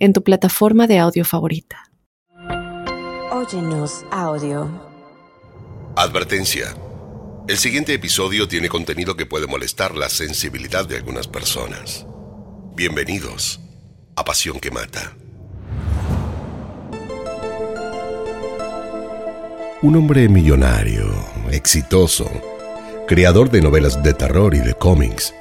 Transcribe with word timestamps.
en 0.00 0.14
tu 0.14 0.24
plataforma 0.24 0.86
de 0.86 0.98
audio 0.98 1.24
favorita. 1.24 1.92
Óyenos 3.30 4.04
audio. 4.10 4.68
Advertencia. 5.94 6.74
El 7.46 7.58
siguiente 7.58 7.92
episodio 7.92 8.48
tiene 8.48 8.68
contenido 8.68 9.14
que 9.14 9.26
puede 9.26 9.46
molestar 9.46 9.94
la 9.94 10.08
sensibilidad 10.08 10.86
de 10.86 10.96
algunas 10.96 11.28
personas. 11.28 12.06
Bienvenidos 12.74 13.60
a 14.16 14.24
Pasión 14.24 14.58
que 14.58 14.70
Mata. 14.70 15.16
Un 19.82 19.96
hombre 19.96 20.28
millonario, 20.28 21.12
exitoso, 21.50 22.30
creador 23.06 23.50
de 23.50 23.60
novelas 23.60 24.02
de 24.02 24.14
terror 24.14 24.54
y 24.54 24.60
de 24.60 24.74
cómics, 24.74 25.34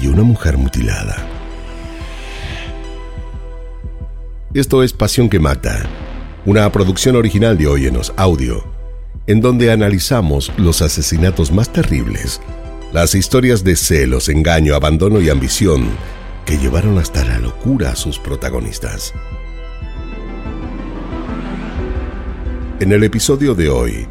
y 0.00 0.06
una 0.08 0.22
mujer 0.22 0.58
mutilada 0.58 1.37
Esto 4.54 4.82
es 4.82 4.94
Pasión 4.94 5.28
que 5.28 5.38
Mata, 5.38 5.82
una 6.46 6.72
producción 6.72 7.16
original 7.16 7.58
de 7.58 7.66
Óyenos 7.66 8.14
Audio, 8.16 8.64
en 9.26 9.42
donde 9.42 9.70
analizamos 9.70 10.50
los 10.56 10.80
asesinatos 10.80 11.52
más 11.52 11.70
terribles, 11.70 12.40
las 12.90 13.14
historias 13.14 13.62
de 13.62 13.76
celos, 13.76 14.30
engaño, 14.30 14.74
abandono 14.74 15.20
y 15.20 15.28
ambición 15.28 15.90
que 16.46 16.56
llevaron 16.56 16.96
hasta 16.96 17.26
la 17.26 17.38
locura 17.38 17.90
a 17.90 17.94
sus 17.94 18.18
protagonistas. 18.18 19.12
En 22.80 22.90
el 22.92 23.04
episodio 23.04 23.54
de 23.54 23.68
hoy, 23.68 24.06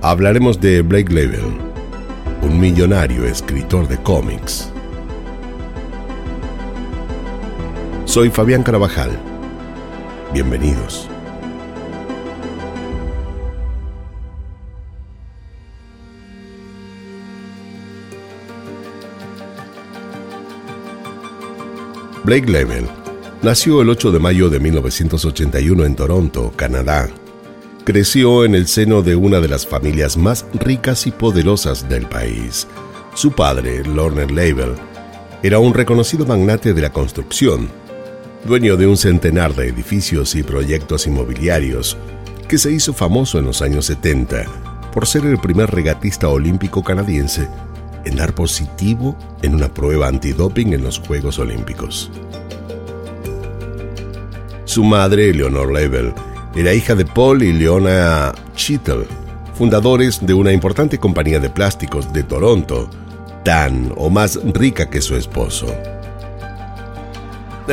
hablaremos 0.00 0.60
de 0.60 0.82
Blake 0.82 1.12
Level, 1.12 1.56
un 2.42 2.58
millonario 2.58 3.26
escritor 3.26 3.86
de 3.86 3.96
cómics. 3.98 4.72
Soy 8.06 8.28
Fabián 8.28 8.64
Carabajal 8.64 9.31
Bienvenidos. 10.32 11.10
Blake 22.24 22.50
Level 22.50 22.86
nació 23.42 23.82
el 23.82 23.90
8 23.90 24.10
de 24.10 24.18
mayo 24.20 24.48
de 24.48 24.58
1981 24.58 25.84
en 25.84 25.96
Toronto, 25.96 26.50
Canadá. 26.56 27.10
Creció 27.84 28.46
en 28.46 28.54
el 28.54 28.68
seno 28.68 29.02
de 29.02 29.16
una 29.16 29.38
de 29.40 29.48
las 29.48 29.66
familias 29.66 30.16
más 30.16 30.46
ricas 30.54 31.06
y 31.06 31.10
poderosas 31.10 31.90
del 31.90 32.06
país. 32.06 32.66
Su 33.12 33.32
padre, 33.32 33.84
Lorne 33.84 34.24
Level, 34.24 34.76
era 35.42 35.58
un 35.58 35.74
reconocido 35.74 36.24
magnate 36.24 36.72
de 36.72 36.80
la 36.80 36.90
construcción 36.90 37.81
dueño 38.44 38.76
de 38.76 38.86
un 38.86 38.96
centenar 38.96 39.54
de 39.54 39.68
edificios 39.68 40.34
y 40.34 40.42
proyectos 40.42 41.06
inmobiliarios, 41.06 41.96
que 42.48 42.58
se 42.58 42.72
hizo 42.72 42.92
famoso 42.92 43.38
en 43.38 43.46
los 43.46 43.62
años 43.62 43.86
70 43.86 44.44
por 44.92 45.06
ser 45.06 45.24
el 45.24 45.38
primer 45.38 45.70
regatista 45.70 46.28
olímpico 46.28 46.82
canadiense 46.82 47.48
en 48.04 48.16
dar 48.16 48.34
positivo 48.34 49.16
en 49.42 49.54
una 49.54 49.72
prueba 49.72 50.08
antidoping 50.08 50.72
en 50.72 50.82
los 50.82 50.98
Juegos 50.98 51.38
Olímpicos. 51.38 52.10
Su 54.64 54.84
madre, 54.84 55.32
Leonor 55.32 55.72
Level, 55.72 56.12
era 56.54 56.74
hija 56.74 56.94
de 56.94 57.04
Paul 57.04 57.42
y 57.42 57.52
Leona 57.52 58.32
Cheetle, 58.54 59.06
fundadores 59.54 60.24
de 60.24 60.34
una 60.34 60.52
importante 60.52 60.98
compañía 60.98 61.40
de 61.40 61.50
plásticos 61.50 62.12
de 62.12 62.22
Toronto, 62.22 62.90
tan 63.44 63.92
o 63.96 64.10
más 64.10 64.38
rica 64.52 64.90
que 64.90 65.00
su 65.00 65.16
esposo. 65.16 65.66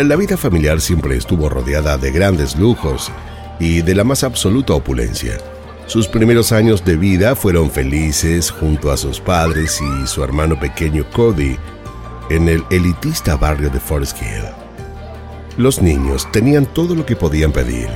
La 0.08 0.16
vida 0.16 0.38
familiar 0.38 0.80
siempre 0.80 1.18
estuvo 1.18 1.50
rodeada 1.50 1.98
de 1.98 2.12
grandes 2.12 2.56
lujos 2.56 3.12
y 3.60 3.82
de 3.82 3.94
la 3.94 4.06
más 4.06 4.24
absoluta 4.24 4.74
opulencia. 4.74 5.38
Sus 5.88 6.08
primeros 6.08 6.54
años 6.54 6.86
de 6.86 6.96
vida 6.96 7.36
fueron 7.36 7.70
felices 7.70 8.50
junto 8.50 8.92
a 8.92 8.98
sus 8.98 9.20
padres 9.20 9.80
y 9.82 10.08
su 10.08 10.24
hermano 10.24 10.58
pequeño 10.58 11.06
Cody 11.12 11.58
en 12.30 12.48
el 12.48 12.64
elitista 12.72 13.36
barrio 13.36 13.70
de 13.70 13.80
Forest 13.82 14.22
Hill. 14.22 14.46
Los 15.58 15.82
niños 15.82 16.32
tenían 16.32 16.66
todo 16.66 16.96
lo 16.96 17.06
que 17.06 17.18
podían 17.18 17.52
pedir. 17.52 17.90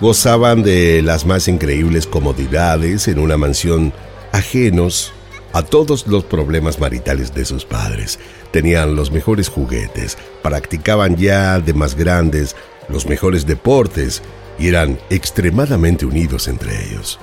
Gozaban 0.00 0.64
de 0.64 1.02
las 1.02 1.24
más 1.24 1.46
increíbles 1.46 2.08
comodidades 2.08 3.06
en 3.06 3.20
una 3.20 3.36
mansión 3.36 3.92
ajenos 4.32 5.12
a 5.52 5.62
todos 5.62 6.06
los 6.06 6.24
problemas 6.24 6.78
maritales 6.78 7.34
de 7.34 7.44
sus 7.44 7.64
padres. 7.64 8.18
Tenían 8.50 8.96
los 8.96 9.10
mejores 9.10 9.48
juguetes, 9.48 10.18
practicaban 10.42 11.16
ya 11.16 11.60
de 11.60 11.74
más 11.74 11.94
grandes 11.94 12.56
los 12.88 13.06
mejores 13.06 13.46
deportes 13.46 14.22
y 14.58 14.68
eran 14.68 14.98
extremadamente 15.10 16.06
unidos 16.06 16.48
entre 16.48 16.84
ellos. 16.84 17.18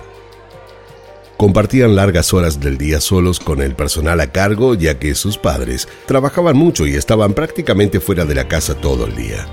Compartían 1.38 1.96
largas 1.96 2.34
horas 2.34 2.62
del 2.62 2.78
día 2.78 3.02
solos 3.02 3.42
con 3.42 3.62
el 3.62 3.76
personal 3.76 4.22
a 4.22 4.32
cargo 4.32 4.74
ya 4.74 5.00
que 5.00 5.16
sus 5.16 5.38
padres 5.38 5.88
trabajaban 6.06 6.56
mucho 6.56 6.88
y 6.88 6.96
estaban 6.96 7.34
prácticamente 7.34 8.00
fuera 8.00 8.24
de 8.24 8.36
la 8.36 8.48
casa 8.48 8.76
todo 8.76 9.06
el 9.06 9.16
día. 9.16 9.46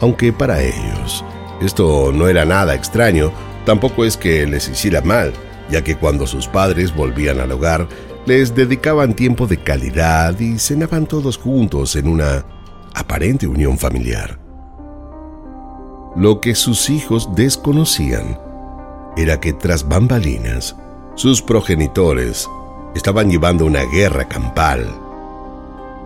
Aunque 0.00 0.32
para 0.32 0.62
ellos 0.62 1.24
esto 1.62 2.12
no 2.12 2.28
era 2.28 2.44
nada 2.44 2.74
extraño, 2.74 3.32
tampoco 3.64 4.04
es 4.04 4.18
que 4.18 4.46
les 4.46 4.68
hiciera 4.68 5.00
mal 5.00 5.32
ya 5.70 5.82
que 5.82 5.96
cuando 5.96 6.26
sus 6.26 6.46
padres 6.46 6.94
volvían 6.94 7.40
al 7.40 7.52
hogar, 7.52 7.88
les 8.26 8.54
dedicaban 8.54 9.14
tiempo 9.14 9.46
de 9.46 9.58
calidad 9.58 10.38
y 10.40 10.58
cenaban 10.58 11.06
todos 11.06 11.36
juntos 11.36 11.96
en 11.96 12.08
una 12.08 12.44
aparente 12.94 13.46
unión 13.46 13.78
familiar. 13.78 14.38
Lo 16.16 16.40
que 16.40 16.54
sus 16.54 16.90
hijos 16.90 17.28
desconocían 17.34 18.38
era 19.16 19.40
que 19.40 19.52
tras 19.52 19.86
bambalinas, 19.88 20.76
sus 21.16 21.42
progenitores 21.42 22.48
estaban 22.94 23.30
llevando 23.30 23.66
una 23.66 23.82
guerra 23.84 24.28
campal. 24.28 24.88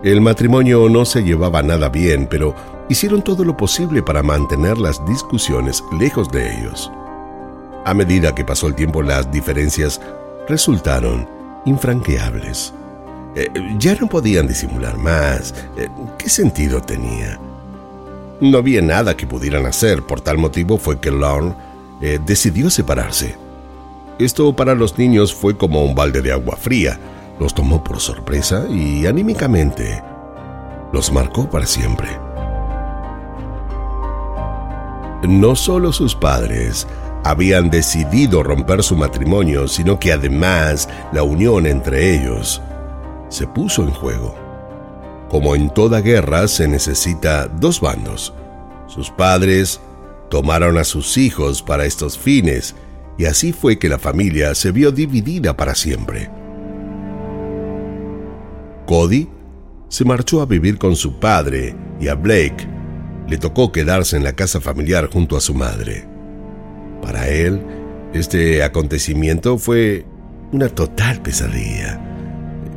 El 0.03 0.21
matrimonio 0.21 0.89
no 0.89 1.05
se 1.05 1.23
llevaba 1.23 1.61
nada 1.61 1.89
bien, 1.89 2.27
pero 2.29 2.55
hicieron 2.89 3.21
todo 3.21 3.43
lo 3.43 3.55
posible 3.55 4.01
para 4.01 4.23
mantener 4.23 4.77
las 4.77 5.05
discusiones 5.05 5.83
lejos 5.99 6.31
de 6.31 6.57
ellos. 6.57 6.91
A 7.89 7.93
medida 7.95 8.35
que 8.35 8.45
pasó 8.45 8.67
el 8.67 8.75
tiempo 8.75 9.01
las 9.01 9.31
diferencias 9.31 9.99
resultaron 10.47 11.27
infranqueables. 11.65 12.71
Eh, 13.35 13.49
ya 13.79 13.95
no 13.95 14.07
podían 14.07 14.45
disimular 14.45 14.95
más. 14.95 15.55
Eh, 15.75 15.89
¿Qué 16.19 16.29
sentido 16.29 16.81
tenía? 16.81 17.39
No 18.41 18.59
había 18.59 18.83
nada 18.83 19.17
que 19.17 19.25
pudieran 19.25 19.65
hacer, 19.65 20.03
por 20.03 20.21
tal 20.21 20.37
motivo 20.37 20.77
fue 20.77 20.99
que 20.99 21.09
Lorne 21.09 21.55
eh, 21.99 22.19
decidió 22.23 22.69
separarse. 22.69 23.35
Esto 24.19 24.55
para 24.55 24.75
los 24.75 24.95
niños 24.99 25.33
fue 25.33 25.57
como 25.57 25.83
un 25.83 25.95
balde 25.95 26.21
de 26.21 26.31
agua 26.31 26.57
fría. 26.57 26.99
Los 27.39 27.55
tomó 27.55 27.83
por 27.83 27.99
sorpresa 27.99 28.67
y 28.69 29.07
anímicamente 29.07 30.03
los 30.93 31.11
marcó 31.11 31.49
para 31.49 31.65
siempre. 31.65 32.09
No 35.23 35.55
solo 35.55 35.91
sus 35.91 36.13
padres, 36.13 36.85
habían 37.23 37.69
decidido 37.69 38.43
romper 38.43 38.83
su 38.83 38.95
matrimonio, 38.95 39.67
sino 39.67 39.99
que 39.99 40.13
además 40.13 40.89
la 41.11 41.23
unión 41.23 41.65
entre 41.65 42.15
ellos 42.15 42.61
se 43.29 43.47
puso 43.47 43.83
en 43.83 43.91
juego. 43.91 44.35
Como 45.29 45.55
en 45.55 45.69
toda 45.69 46.01
guerra 46.01 46.47
se 46.47 46.67
necesita 46.67 47.47
dos 47.47 47.81
bandos. 47.81 48.33
Sus 48.87 49.11
padres 49.11 49.79
tomaron 50.29 50.77
a 50.77 50.83
sus 50.83 51.17
hijos 51.17 51.61
para 51.61 51.85
estos 51.85 52.17
fines 52.17 52.75
y 53.17 53.25
así 53.25 53.53
fue 53.53 53.77
que 53.77 53.89
la 53.89 53.99
familia 53.99 54.55
se 54.55 54.71
vio 54.71 54.91
dividida 54.91 55.55
para 55.55 55.75
siempre. 55.75 56.29
Cody 58.85 59.29
se 59.87 60.05
marchó 60.05 60.41
a 60.41 60.45
vivir 60.45 60.79
con 60.79 60.95
su 60.95 61.19
padre 61.19 61.75
y 61.99 62.07
a 62.07 62.15
Blake 62.15 62.67
le 63.27 63.37
tocó 63.37 63.71
quedarse 63.71 64.17
en 64.17 64.23
la 64.23 64.33
casa 64.33 64.59
familiar 64.59 65.09
junto 65.11 65.37
a 65.37 65.41
su 65.41 65.53
madre. 65.53 66.18
Para 67.01 67.27
él, 67.29 67.61
este 68.13 68.63
acontecimiento 68.63 69.57
fue 69.57 70.05
una 70.51 70.69
total 70.69 71.21
pesadilla. 71.21 71.99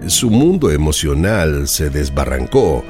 Su 0.07 0.31
mundo 0.31 0.71
emocional 0.71 1.69
se 1.69 1.91
desbarrancó 1.91 2.85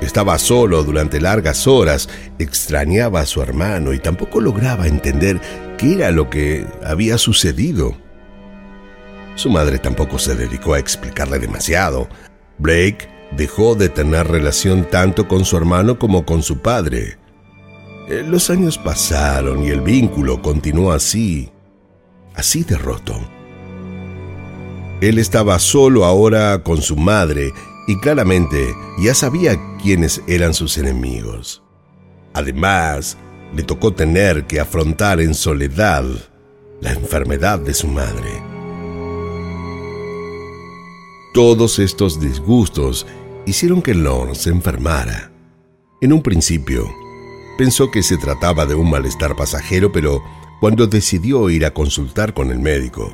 Estaba 0.00 0.38
solo 0.38 0.84
durante 0.84 1.20
largas 1.20 1.66
horas, 1.66 2.08
extrañaba 2.38 3.20
a 3.20 3.26
su 3.26 3.42
hermano 3.42 3.92
y 3.92 3.98
tampoco 3.98 4.40
lograba 4.40 4.86
entender 4.86 5.40
qué 5.76 5.94
era 5.94 6.12
lo 6.12 6.30
que 6.30 6.64
había 6.84 7.18
sucedido. 7.18 7.96
Su 9.34 9.50
madre 9.50 9.78
tampoco 9.78 10.18
se 10.18 10.36
dedicó 10.36 10.74
a 10.74 10.78
explicarle 10.78 11.40
demasiado. 11.40 12.08
Blake 12.58 13.08
dejó 13.32 13.74
de 13.74 13.88
tener 13.88 14.28
relación 14.28 14.88
tanto 14.88 15.26
con 15.26 15.44
su 15.44 15.56
hermano 15.56 15.98
como 15.98 16.24
con 16.24 16.42
su 16.42 16.58
padre. 16.58 17.17
Eh, 18.08 18.24
los 18.26 18.48
años 18.48 18.78
pasaron 18.78 19.62
y 19.62 19.68
el 19.68 19.82
vínculo 19.82 20.40
continuó 20.40 20.92
así, 20.92 21.50
así 22.34 22.64
de 22.64 22.78
roto. 22.78 23.14
Él 25.02 25.18
estaba 25.18 25.58
solo 25.58 26.06
ahora 26.06 26.62
con 26.62 26.80
su 26.80 26.96
madre 26.96 27.52
y 27.86 27.98
claramente 27.98 28.74
ya 28.98 29.14
sabía 29.14 29.58
quiénes 29.82 30.22
eran 30.26 30.54
sus 30.54 30.78
enemigos. 30.78 31.62
Además, 32.32 33.18
le 33.54 33.62
tocó 33.62 33.92
tener 33.92 34.46
que 34.46 34.58
afrontar 34.58 35.20
en 35.20 35.34
soledad 35.34 36.04
la 36.80 36.92
enfermedad 36.92 37.58
de 37.58 37.74
su 37.74 37.88
madre. 37.88 38.42
Todos 41.34 41.78
estos 41.78 42.18
disgustos 42.20 43.06
hicieron 43.44 43.82
que 43.82 43.94
Lorne 43.94 44.34
se 44.34 44.48
enfermara. 44.50 45.30
En 46.00 46.12
un 46.12 46.22
principio, 46.22 46.88
pensó 47.58 47.90
que 47.90 48.04
se 48.04 48.16
trataba 48.16 48.66
de 48.66 48.76
un 48.76 48.88
malestar 48.88 49.34
pasajero, 49.34 49.90
pero 49.90 50.22
cuando 50.60 50.86
decidió 50.86 51.50
ir 51.50 51.66
a 51.66 51.74
consultar 51.74 52.32
con 52.32 52.52
el 52.52 52.60
médico, 52.60 53.12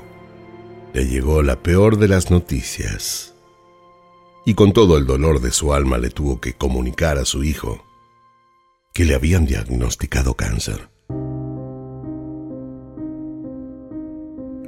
le 0.92 1.06
llegó 1.06 1.42
la 1.42 1.62
peor 1.62 1.96
de 1.96 2.08
las 2.08 2.30
noticias 2.30 3.34
y 4.44 4.52
con 4.52 4.74
todo 4.74 4.98
el 4.98 5.06
dolor 5.06 5.40
de 5.40 5.50
su 5.50 5.72
alma 5.72 5.96
le 5.96 6.10
tuvo 6.10 6.42
que 6.42 6.52
comunicar 6.52 7.16
a 7.16 7.24
su 7.24 7.42
hijo 7.42 7.82
que 8.92 9.06
le 9.06 9.14
habían 9.14 9.46
diagnosticado 9.46 10.34
cáncer. 10.34 10.88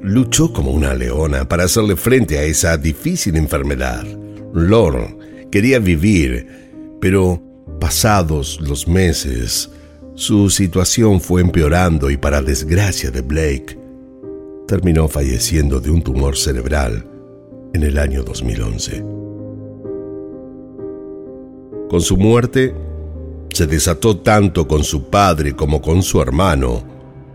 Luchó 0.02 0.54
como 0.54 0.70
una 0.70 0.94
leona 0.94 1.48
para 1.48 1.64
hacerle 1.64 1.96
frente 1.96 2.38
a 2.38 2.44
esa 2.44 2.78
difícil 2.78 3.36
enfermedad. 3.36 4.06
Lorne 4.54 5.48
quería 5.50 5.78
vivir, 5.80 6.98
pero 6.98 7.45
pasados 7.80 8.60
los 8.60 8.88
meses, 8.88 9.70
su 10.14 10.50
situación 10.50 11.20
fue 11.20 11.40
empeorando 11.42 12.10
y 12.10 12.16
para 12.16 12.42
desgracia 12.42 13.10
de 13.10 13.20
Blake, 13.20 13.78
terminó 14.66 15.08
falleciendo 15.08 15.80
de 15.80 15.90
un 15.90 16.02
tumor 16.02 16.36
cerebral 16.36 17.06
en 17.74 17.82
el 17.82 17.98
año 17.98 18.22
2011. 18.22 19.04
Con 21.88 22.00
su 22.00 22.16
muerte, 22.16 22.74
se 23.50 23.66
desató 23.66 24.18
tanto 24.18 24.66
con 24.66 24.84
su 24.84 25.04
padre 25.08 25.54
como 25.54 25.80
con 25.80 26.02
su 26.02 26.20
hermano 26.20 26.84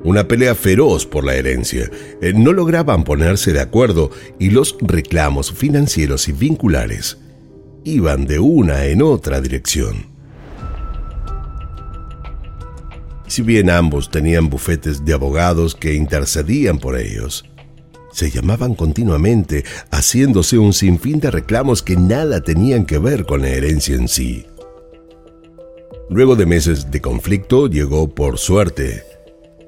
una 0.04 0.28
pelea 0.28 0.56
feroz 0.56 1.06
por 1.06 1.24
la 1.24 1.36
herencia. 1.36 1.90
Eh, 2.22 2.34
no 2.36 2.54
lograban 2.54 3.04
ponerse 3.04 3.54
de 3.54 3.62
acuerdo 3.62 4.10
y 4.40 4.50
los 4.50 4.76
reclamos 4.82 5.52
financieros 5.52 6.28
y 6.28 6.32
vinculares 6.32 7.18
iban 7.84 8.26
de 8.26 8.40
una 8.40 8.86
en 8.86 9.02
otra 9.02 9.42
dirección. 9.42 10.11
Si 13.32 13.44
bien 13.44 13.70
ambos 13.70 14.12
tenían 14.12 14.50
bufetes 14.50 15.06
de 15.06 15.14
abogados 15.14 15.74
que 15.74 15.94
intercedían 15.94 16.80
por 16.80 16.98
ellos, 16.98 17.46
se 18.12 18.30
llamaban 18.30 18.76
continuamente, 18.76 19.64
haciéndose 19.90 20.58
un 20.58 20.74
sinfín 20.74 21.22
de 21.22 21.32
reclamos 21.32 21.82
que 21.82 21.96
nada 21.96 22.42
tenían 22.42 22.86
que 22.86 22.98
ver 22.98 23.26
con 23.26 23.42
la 23.42 23.48
herencia 23.48 23.96
en 23.96 24.10
sí. 24.10 24.46
Luego 26.10 26.36
de 26.36 26.46
meses 26.46 26.92
de 26.92 27.00
conflicto 27.00 27.68
llegó 27.68 28.14
por 28.14 28.38
suerte 28.38 29.02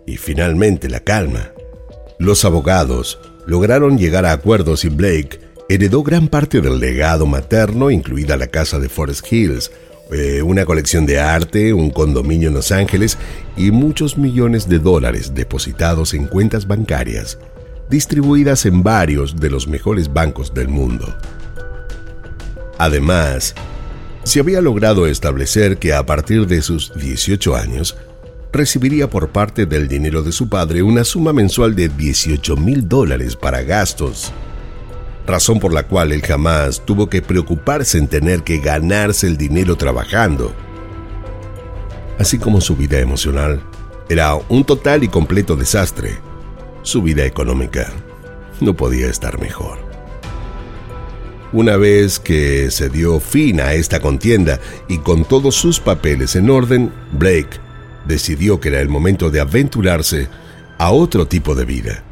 y 0.05 0.17
finalmente 0.17 0.89
la 0.89 0.99
calma. 0.99 1.53
Los 2.19 2.43
abogados 2.43 3.17
lograron 3.47 3.97
llegar 3.97 4.25
a 4.25 4.33
acuerdos 4.33 4.83
y 4.83 4.89
Blake 4.89 5.39
heredó 5.69 6.03
gran 6.03 6.27
parte 6.27 6.59
del 6.59 6.81
legado 6.81 7.25
materno, 7.27 7.91
incluida 7.91 8.35
la 8.35 8.47
casa 8.47 8.77
de 8.77 8.89
Forest 8.89 9.31
Hills, 9.31 9.71
eh, 10.11 10.41
una 10.41 10.65
colección 10.65 11.05
de 11.05 11.19
arte, 11.19 11.73
un 11.73 11.89
condominio 11.89 12.49
en 12.49 12.55
Los 12.55 12.71
Ángeles 12.71 13.17
y 13.55 13.71
muchos 13.71 14.17
millones 14.17 14.67
de 14.67 14.79
dólares 14.79 15.33
depositados 15.33 16.13
en 16.13 16.27
cuentas 16.27 16.67
bancarias 16.67 17.39
distribuidas 17.89 18.65
en 18.65 18.81
varios 18.81 19.35
de 19.35 19.49
los 19.49 19.67
mejores 19.67 20.11
bancos 20.11 20.53
del 20.53 20.67
mundo. 20.67 21.15
Además, 22.77 23.53
se 24.23 24.39
había 24.39 24.61
logrado 24.61 25.05
establecer 25.05 25.77
que 25.77 25.93
a 25.93 26.05
partir 26.05 26.47
de 26.47 26.61
sus 26.61 26.93
18 26.95 27.55
años, 27.55 27.95
recibiría 28.51 29.09
por 29.09 29.29
parte 29.29 29.65
del 29.65 29.87
dinero 29.87 30.23
de 30.23 30.31
su 30.31 30.49
padre 30.49 30.81
una 30.81 31.03
suma 31.03 31.33
mensual 31.33 31.75
de 31.75 31.89
18 31.89 32.55
mil 32.55 32.87
dólares 32.87 33.35
para 33.35 33.61
gastos, 33.63 34.31
razón 35.25 35.59
por 35.59 35.73
la 35.73 35.83
cual 35.83 36.11
él 36.11 36.21
jamás 36.21 36.83
tuvo 36.85 37.09
que 37.09 37.21
preocuparse 37.21 37.97
en 37.97 38.07
tener 38.07 38.43
que 38.43 38.59
ganarse 38.59 39.27
el 39.27 39.37
dinero 39.37 39.75
trabajando. 39.75 40.53
Así 42.19 42.37
como 42.37 42.61
su 42.61 42.75
vida 42.75 42.99
emocional 42.99 43.61
era 44.09 44.35
un 44.49 44.63
total 44.63 45.03
y 45.03 45.07
completo 45.07 45.55
desastre, 45.55 46.17
su 46.81 47.01
vida 47.01 47.25
económica 47.25 47.91
no 48.59 48.75
podía 48.75 49.07
estar 49.07 49.39
mejor. 49.39 49.79
Una 51.53 51.77
vez 51.77 52.19
que 52.19 52.71
se 52.71 52.89
dio 52.89 53.19
fin 53.19 53.61
a 53.61 53.73
esta 53.73 53.99
contienda 53.99 54.59
y 54.87 54.97
con 54.97 55.23
todos 55.23 55.55
sus 55.55 55.79
papeles 55.79 56.35
en 56.35 56.49
orden, 56.49 56.91
Blake 57.11 57.59
decidió 58.05 58.59
que 58.59 58.69
era 58.69 58.81
el 58.81 58.89
momento 58.89 59.29
de 59.29 59.39
aventurarse 59.39 60.27
a 60.79 60.91
otro 60.91 61.27
tipo 61.27 61.53
de 61.55 61.65
vida. 61.65 62.03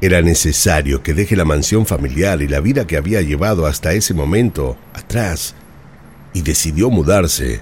Era 0.00 0.22
necesario 0.22 1.02
que 1.02 1.12
deje 1.12 1.34
la 1.34 1.44
mansión 1.44 1.84
familiar 1.84 2.40
y 2.40 2.48
la 2.48 2.60
vida 2.60 2.86
que 2.86 2.96
había 2.96 3.20
llevado 3.20 3.66
hasta 3.66 3.92
ese 3.92 4.14
momento 4.14 4.76
atrás 4.94 5.54
y 6.32 6.42
decidió 6.42 6.88
mudarse 6.88 7.60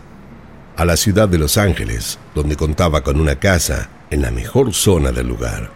a 0.76 0.84
la 0.84 0.98
ciudad 0.98 1.28
de 1.28 1.38
Los 1.38 1.56
Ángeles, 1.56 2.18
donde 2.34 2.56
contaba 2.56 3.02
con 3.02 3.18
una 3.18 3.38
casa 3.38 3.88
en 4.10 4.20
la 4.20 4.30
mejor 4.30 4.74
zona 4.74 5.12
del 5.12 5.28
lugar. 5.28 5.70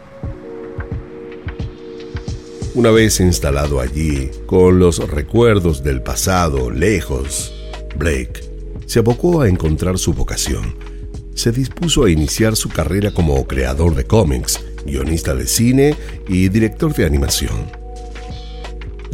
Una 2.74 2.90
vez 2.90 3.18
instalado 3.20 3.80
allí, 3.80 4.30
con 4.46 4.78
los 4.78 4.98
recuerdos 5.10 5.82
del 5.82 6.02
pasado 6.02 6.70
lejos, 6.70 7.52
Blake 7.96 8.50
se 8.86 8.98
abocó 8.98 9.40
a 9.40 9.48
encontrar 9.48 9.98
su 9.98 10.12
vocación. 10.12 10.76
Se 11.34 11.52
dispuso 11.52 12.04
a 12.04 12.10
iniciar 12.10 12.54
su 12.54 12.68
carrera 12.68 13.12
como 13.12 13.46
creador 13.46 13.94
de 13.94 14.04
cómics, 14.04 14.60
guionista 14.84 15.34
de 15.34 15.46
cine 15.46 15.94
y 16.29 16.49
director 16.49 16.94
de 16.94 17.05
animación. 17.06 17.70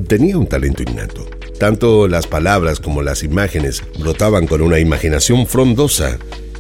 Tenía 0.09 0.39
un 0.39 0.47
talento 0.47 0.83
innato. 0.83 1.27
Tanto 1.59 2.07
las 2.07 2.27
palabras 2.27 2.81
como 2.81 3.03
las 3.03 3.23
imágenes 3.23 3.83
brotaban 3.99 4.47
con 4.47 4.61
una 4.61 4.79
imaginación 4.79 5.47
frondosa 5.47 6.19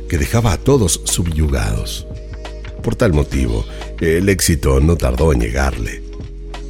que 0.08 0.18
dejaba 0.18 0.52
a 0.52 0.56
todos 0.56 1.02
subyugados. 1.04 2.06
Por 2.82 2.94
tal 2.96 3.12
motivo, 3.12 3.64
el 4.00 4.28
éxito 4.28 4.80
no 4.80 4.96
tardó 4.96 5.32
en 5.32 5.40
llegarle. 5.40 6.02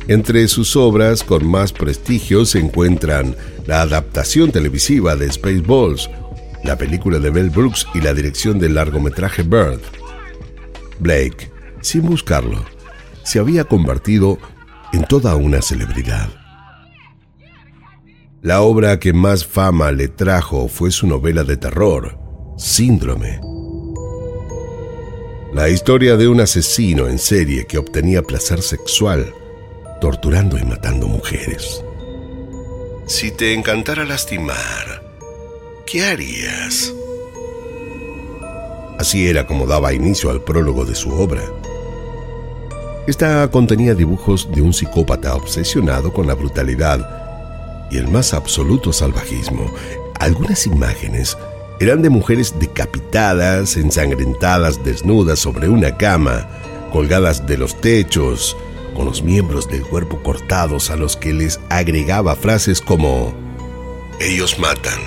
Entre 0.08 0.46
sus 0.48 0.76
obras 0.76 1.22
con 1.22 1.46
más 1.46 1.72
prestigio 1.72 2.44
se 2.46 2.58
encuentran 2.58 3.36
la 3.66 3.82
adaptación 3.82 4.52
televisiva 4.52 5.16
de 5.16 5.30
Spaceballs, 5.30 6.08
la 6.64 6.78
película 6.78 7.18
de 7.18 7.30
Bell 7.30 7.50
Brooks 7.50 7.86
y 7.94 8.00
la 8.00 8.14
dirección 8.14 8.58
del 8.58 8.74
largometraje 8.74 9.42
Bird. 9.42 9.80
Blake, 10.98 11.50
sin 11.80 12.02
buscarlo, 12.02 12.64
se 13.24 13.38
había 13.38 13.64
convertido 13.64 14.38
en 14.92 15.04
toda 15.04 15.36
una 15.36 15.62
celebridad. 15.62 16.28
La 18.42 18.60
obra 18.62 19.00
que 19.00 19.12
más 19.12 19.46
fama 19.46 19.90
le 19.92 20.08
trajo 20.08 20.68
fue 20.68 20.90
su 20.90 21.06
novela 21.06 21.42
de 21.44 21.56
terror, 21.56 22.18
Síndrome. 22.56 23.38
La 25.52 25.68
historia 25.68 26.16
de 26.16 26.26
un 26.26 26.40
asesino 26.40 27.06
en 27.06 27.18
serie 27.18 27.66
que 27.66 27.76
obtenía 27.76 28.22
placer 28.22 28.62
sexual 28.62 29.34
torturando 30.00 30.58
y 30.58 30.64
matando 30.64 31.08
mujeres. 31.08 31.82
Si 33.06 33.30
te 33.30 33.54
encantara 33.54 34.04
lastimar, 34.04 35.02
¿qué 35.86 36.04
harías? 36.04 36.92
Así 38.98 39.28
era 39.28 39.46
como 39.46 39.66
daba 39.66 39.92
inicio 39.92 40.30
al 40.30 40.42
prólogo 40.42 40.84
de 40.84 40.94
su 40.94 41.10
obra. 41.10 41.42
Esta 43.06 43.48
contenía 43.52 43.94
dibujos 43.94 44.50
de 44.50 44.62
un 44.62 44.72
psicópata 44.72 45.36
obsesionado 45.36 46.12
con 46.12 46.26
la 46.26 46.34
brutalidad 46.34 47.88
y 47.88 47.98
el 47.98 48.08
más 48.08 48.34
absoluto 48.34 48.92
salvajismo. 48.92 49.72
Algunas 50.18 50.66
imágenes 50.66 51.38
eran 51.78 52.02
de 52.02 52.10
mujeres 52.10 52.58
decapitadas, 52.58 53.76
ensangrentadas, 53.76 54.82
desnudas 54.82 55.38
sobre 55.38 55.68
una 55.68 55.96
cama, 55.96 56.48
colgadas 56.92 57.46
de 57.46 57.58
los 57.58 57.80
techos, 57.80 58.56
con 58.96 59.04
los 59.04 59.22
miembros 59.22 59.68
del 59.68 59.82
cuerpo 59.82 60.20
cortados 60.24 60.90
a 60.90 60.96
los 60.96 61.16
que 61.16 61.32
les 61.32 61.60
agregaba 61.68 62.34
frases 62.34 62.80
como, 62.80 63.34
ellos 64.18 64.58
matan, 64.58 64.98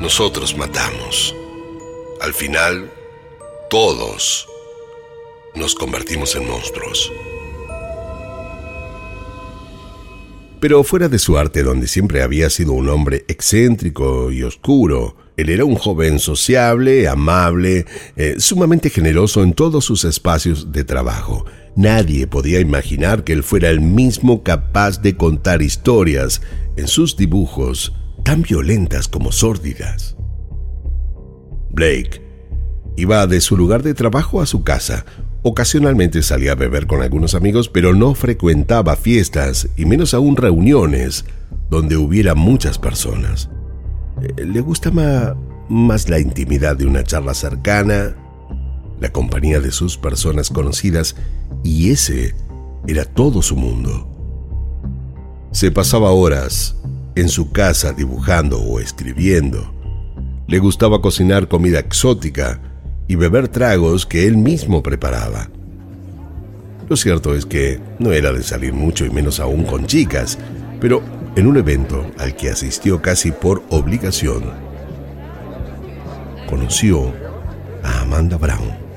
nosotros 0.00 0.56
matamos. 0.56 1.32
Al 2.20 2.34
final, 2.34 2.90
todos 3.70 4.48
nos 5.58 5.74
convertimos 5.74 6.34
en 6.36 6.46
monstruos. 6.46 7.12
Pero 10.60 10.82
fuera 10.82 11.08
de 11.08 11.18
su 11.18 11.38
arte, 11.38 11.62
donde 11.62 11.86
siempre 11.86 12.22
había 12.22 12.50
sido 12.50 12.72
un 12.72 12.88
hombre 12.88 13.24
excéntrico 13.28 14.32
y 14.32 14.42
oscuro, 14.42 15.16
él 15.36 15.50
era 15.50 15.64
un 15.64 15.76
joven 15.76 16.18
sociable, 16.18 17.06
amable, 17.06 17.86
eh, 18.16 18.36
sumamente 18.38 18.90
generoso 18.90 19.44
en 19.44 19.52
todos 19.52 19.84
sus 19.84 20.04
espacios 20.04 20.72
de 20.72 20.82
trabajo. 20.82 21.44
Nadie 21.76 22.26
podía 22.26 22.58
imaginar 22.58 23.22
que 23.22 23.34
él 23.34 23.44
fuera 23.44 23.68
el 23.70 23.80
mismo 23.80 24.42
capaz 24.42 25.00
de 25.00 25.16
contar 25.16 25.62
historias 25.62 26.42
en 26.76 26.88
sus 26.88 27.16
dibujos 27.16 27.94
tan 28.24 28.42
violentas 28.42 29.06
como 29.06 29.30
sórdidas. 29.30 30.16
Blake 31.70 32.20
iba 32.96 33.24
de 33.28 33.40
su 33.40 33.56
lugar 33.56 33.84
de 33.84 33.94
trabajo 33.94 34.42
a 34.42 34.46
su 34.46 34.64
casa, 34.64 35.06
Ocasionalmente 35.42 36.22
salía 36.22 36.52
a 36.52 36.56
beber 36.56 36.86
con 36.86 37.00
algunos 37.00 37.34
amigos, 37.34 37.68
pero 37.68 37.94
no 37.94 38.14
frecuentaba 38.14 38.96
fiestas 38.96 39.68
y 39.76 39.84
menos 39.84 40.12
aún 40.12 40.36
reuniones 40.36 41.24
donde 41.70 41.96
hubiera 41.96 42.34
muchas 42.34 42.78
personas. 42.78 43.48
Eh, 44.20 44.44
le 44.44 44.60
gustaba 44.60 45.36
más 45.68 46.08
la 46.08 46.18
intimidad 46.18 46.76
de 46.76 46.86
una 46.86 47.04
charla 47.04 47.34
cercana, 47.34 48.16
la 49.00 49.10
compañía 49.10 49.60
de 49.60 49.70
sus 49.70 49.96
personas 49.96 50.50
conocidas 50.50 51.14
y 51.62 51.90
ese 51.90 52.34
era 52.88 53.04
todo 53.04 53.40
su 53.40 53.54
mundo. 53.54 54.08
Se 55.52 55.70
pasaba 55.70 56.10
horas 56.10 56.76
en 57.14 57.28
su 57.28 57.52
casa 57.52 57.92
dibujando 57.92 58.60
o 58.60 58.80
escribiendo. 58.80 59.72
Le 60.48 60.58
gustaba 60.58 61.00
cocinar 61.00 61.46
comida 61.46 61.78
exótica 61.78 62.60
y 63.08 63.16
beber 63.16 63.48
tragos 63.48 64.04
que 64.04 64.26
él 64.26 64.36
mismo 64.36 64.82
preparaba. 64.82 65.48
Lo 66.88 66.96
cierto 66.96 67.34
es 67.34 67.46
que 67.46 67.80
no 67.98 68.12
era 68.12 68.32
de 68.32 68.42
salir 68.42 68.74
mucho 68.74 69.04
y 69.04 69.10
menos 69.10 69.40
aún 69.40 69.64
con 69.64 69.86
chicas, 69.86 70.38
pero 70.80 71.02
en 71.34 71.46
un 71.46 71.56
evento 71.56 72.06
al 72.18 72.36
que 72.36 72.50
asistió 72.50 73.02
casi 73.02 73.32
por 73.32 73.62
obligación, 73.70 74.44
conoció 76.48 77.12
a 77.82 78.02
Amanda 78.02 78.36
Brown. 78.36 78.88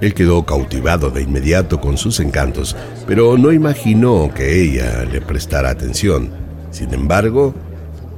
Él 0.00 0.14
quedó 0.14 0.46
cautivado 0.46 1.10
de 1.10 1.22
inmediato 1.22 1.80
con 1.80 1.98
sus 1.98 2.20
encantos, 2.20 2.74
pero 3.06 3.36
no 3.36 3.52
imaginó 3.52 4.32
que 4.34 4.62
ella 4.62 5.04
le 5.04 5.20
prestara 5.20 5.68
atención. 5.68 6.30
Sin 6.70 6.94
embargo, 6.94 7.54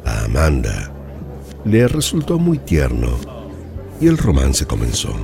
a 0.04 0.24
Amanda 0.24 0.92
le 1.64 1.88
resultó 1.88 2.38
muy 2.38 2.58
tierno 2.58 3.41
y 4.02 4.08
el 4.08 4.18
romance 4.18 4.66
comenzó. 4.66 5.14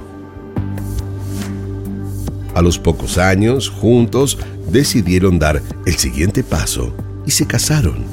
A 2.54 2.62
los 2.62 2.78
pocos 2.78 3.18
años, 3.18 3.68
juntos, 3.68 4.38
decidieron 4.70 5.38
dar 5.38 5.60
el 5.84 5.94
siguiente 5.96 6.44
paso 6.44 6.94
y 7.26 7.32
se 7.32 7.46
casaron. 7.46 8.04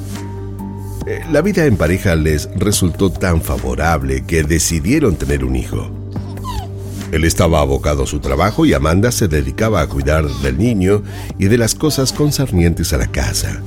Eh, 1.06 1.24
la 1.30 1.40
vida 1.40 1.66
en 1.66 1.76
pareja 1.76 2.16
les 2.16 2.48
resultó 2.56 3.10
tan 3.10 3.40
favorable 3.40 4.24
que 4.26 4.42
decidieron 4.42 5.14
tener 5.14 5.44
un 5.44 5.54
hijo. 5.54 5.88
Él 7.12 7.24
estaba 7.24 7.60
abocado 7.60 8.02
a 8.02 8.06
su 8.06 8.18
trabajo 8.18 8.66
y 8.66 8.74
Amanda 8.74 9.12
se 9.12 9.28
dedicaba 9.28 9.80
a 9.80 9.86
cuidar 9.86 10.26
del 10.26 10.58
niño 10.58 11.04
y 11.38 11.46
de 11.46 11.58
las 11.58 11.76
cosas 11.76 12.12
concernientes 12.12 12.92
a 12.92 12.98
la 12.98 13.06
casa. 13.06 13.62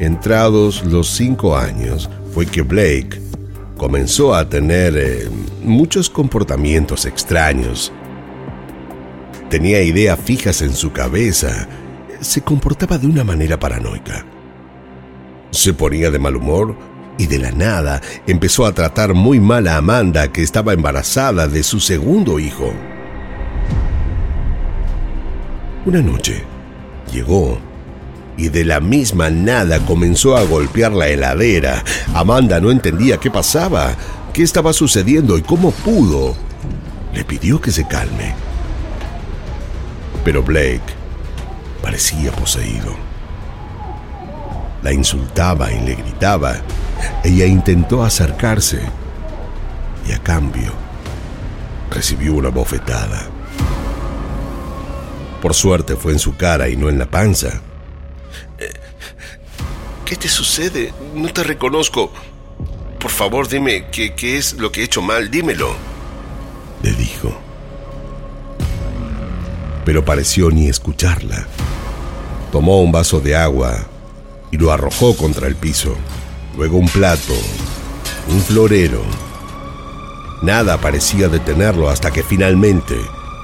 Entrados 0.00 0.82
los 0.86 1.10
cinco 1.10 1.58
años, 1.58 2.08
fue 2.32 2.46
que 2.46 2.62
Blake 2.62 3.20
comenzó 3.76 4.34
a 4.34 4.48
tener 4.48 4.96
eh, 4.96 5.28
muchos 5.64 6.10
comportamientos 6.10 7.06
extraños. 7.06 7.92
Tenía 9.50 9.82
ideas 9.82 10.18
fijas 10.18 10.62
en 10.62 10.74
su 10.74 10.92
cabeza. 10.92 11.68
Se 12.20 12.42
comportaba 12.42 12.98
de 12.98 13.06
una 13.06 13.24
manera 13.24 13.58
paranoica. 13.58 14.24
Se 15.50 15.72
ponía 15.72 16.10
de 16.10 16.18
mal 16.18 16.36
humor 16.36 16.76
y 17.18 17.26
de 17.26 17.38
la 17.38 17.52
nada 17.52 18.00
empezó 18.26 18.66
a 18.66 18.72
tratar 18.72 19.14
muy 19.14 19.40
mal 19.40 19.68
a 19.68 19.76
Amanda, 19.76 20.32
que 20.32 20.42
estaba 20.42 20.72
embarazada 20.72 21.46
de 21.46 21.62
su 21.62 21.80
segundo 21.80 22.38
hijo. 22.38 22.72
Una 25.86 26.00
noche 26.00 26.42
llegó 27.12 27.58
y 28.36 28.48
de 28.48 28.64
la 28.64 28.80
misma 28.80 29.30
nada 29.30 29.78
comenzó 29.86 30.36
a 30.36 30.42
golpear 30.42 30.92
la 30.92 31.08
heladera. 31.08 31.84
Amanda 32.14 32.60
no 32.60 32.70
entendía 32.70 33.18
qué 33.18 33.30
pasaba, 33.30 33.94
qué 34.34 34.42
estaba 34.42 34.72
sucediendo 34.72 35.38
y 35.38 35.42
cómo 35.42 35.70
pudo. 35.70 36.34
Le 37.14 37.24
pidió 37.24 37.60
que 37.60 37.70
se 37.70 37.86
calme. 37.86 38.34
Pero 40.24 40.42
Blake 40.42 40.82
parecía 41.80 42.32
poseído. 42.32 42.94
La 44.82 44.92
insultaba 44.92 45.72
y 45.72 45.80
le 45.80 45.94
gritaba. 45.94 46.56
Ella 47.22 47.46
intentó 47.46 48.02
acercarse 48.02 48.80
y 50.06 50.12
a 50.12 50.18
cambio 50.18 50.72
recibió 51.90 52.34
una 52.34 52.48
bofetada. 52.48 53.28
Por 55.40 55.54
suerte 55.54 55.94
fue 55.94 56.12
en 56.12 56.18
su 56.18 56.36
cara 56.36 56.68
y 56.68 56.76
no 56.76 56.88
en 56.88 56.98
la 56.98 57.06
panza. 57.06 57.60
¿Qué 60.04 60.16
te 60.16 60.28
sucede? 60.28 60.92
No 61.14 61.32
te 61.32 61.44
reconozco. 61.44 62.12
Por 63.04 63.10
favor, 63.10 63.46
dime 63.46 63.84
qué, 63.92 64.14
qué 64.14 64.38
es 64.38 64.54
lo 64.54 64.72
que 64.72 64.80
he 64.80 64.84
hecho 64.84 65.02
mal, 65.02 65.30
dímelo. 65.30 65.76
Le 66.82 66.90
dijo. 66.94 67.36
Pero 69.84 70.02
pareció 70.06 70.50
ni 70.50 70.68
escucharla. 70.68 71.46
Tomó 72.50 72.80
un 72.80 72.92
vaso 72.92 73.20
de 73.20 73.36
agua 73.36 73.76
y 74.50 74.56
lo 74.56 74.72
arrojó 74.72 75.14
contra 75.14 75.48
el 75.48 75.54
piso. 75.54 75.94
Luego 76.56 76.78
un 76.78 76.88
plato, 76.88 77.34
un 78.30 78.40
florero. 78.40 79.02
Nada 80.40 80.80
parecía 80.80 81.28
detenerlo 81.28 81.90
hasta 81.90 82.10
que 82.10 82.22
finalmente 82.22 82.96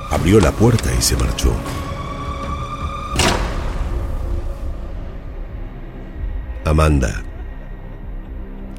abrió 0.08 0.40
la 0.40 0.52
puerta 0.52 0.90
y 0.98 1.02
se 1.02 1.18
marchó. 1.18 1.52
Amanda 6.64 7.24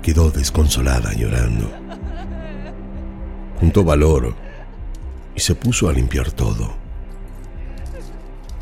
quedó 0.01 0.31
desconsolada 0.31 1.13
llorando. 1.13 1.71
Juntó 3.59 3.83
valor 3.83 4.35
y 5.35 5.39
se 5.39 5.55
puso 5.55 5.87
a 5.89 5.93
limpiar 5.93 6.31
todo. 6.31 6.73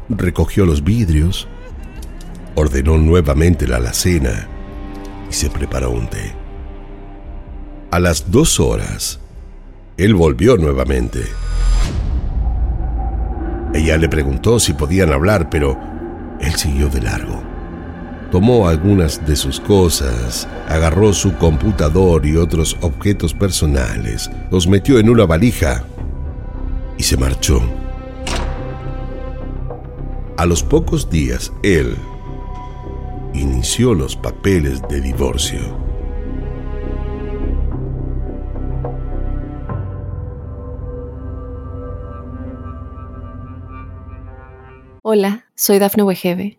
Recogió 0.10 0.66
los 0.66 0.84
vidrios, 0.84 1.48
ordenó 2.56 2.98
nuevamente 2.98 3.68
la 3.68 3.78
alacena 3.78 4.48
y 5.30 5.34
se 5.34 5.50
preparó 5.50 5.92
un 5.92 6.08
té. 6.08 6.34
A 7.92 8.00
las 8.00 8.30
dos 8.30 8.60
horas, 8.60 9.20
él 9.98 10.16
volvió 10.16 10.58
nuevamente. 10.58 11.24
Ella 13.74 13.98
le 13.98 14.10
preguntó 14.10 14.60
si 14.60 14.74
podían 14.74 15.12
hablar, 15.12 15.50
pero 15.50 15.78
él 16.40 16.56
siguió 16.56 16.90
de 16.90 17.02
largo. 17.02 17.49
Tomó 18.32 18.68
algunas 18.68 19.26
de 19.26 19.36
sus 19.36 19.60
cosas, 19.60 20.48
agarró 20.68 21.14
su 21.14 21.34
computador 21.38 22.28
y 22.28 22.38
otros 22.38 22.78
objetos 22.82 23.34
personales, 23.34 24.30
los 24.52 24.68
metió 24.68 25.00
en 25.00 25.10
una 25.10 25.26
valija 25.26 25.84
y 26.96 27.02
se 27.02 27.18
marchó. 27.18 27.60
A 30.38 30.46
los 30.46 30.62
pocos 30.62 31.10
días, 31.10 31.52
él 31.64 31.96
inició 33.34 33.96
los 33.96 34.16
papeles 34.16 34.80
de 34.88 35.02
divorcio. 35.02 35.60
Hola, 45.02 45.46
soy 45.56 45.80
Dafne 45.80 46.04
Wegebe 46.04 46.59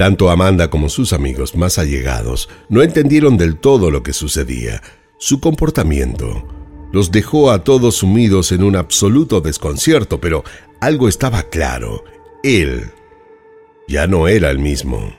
Tanto 0.00 0.30
Amanda 0.30 0.70
como 0.70 0.88
sus 0.88 1.12
amigos 1.12 1.54
más 1.56 1.78
allegados 1.78 2.48
no 2.70 2.82
entendieron 2.82 3.36
del 3.36 3.58
todo 3.58 3.90
lo 3.90 4.02
que 4.02 4.14
sucedía. 4.14 4.82
Su 5.18 5.40
comportamiento 5.40 6.48
los 6.90 7.12
dejó 7.12 7.50
a 7.50 7.64
todos 7.64 7.96
sumidos 7.96 8.50
en 8.52 8.62
un 8.62 8.76
absoluto 8.76 9.42
desconcierto, 9.42 10.18
pero 10.18 10.42
algo 10.80 11.06
estaba 11.06 11.42
claro. 11.42 12.02
Él 12.42 12.92
ya 13.88 14.06
no 14.06 14.26
era 14.26 14.50
el 14.50 14.58
mismo. 14.58 15.12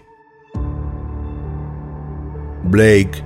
Blake 2.63 3.23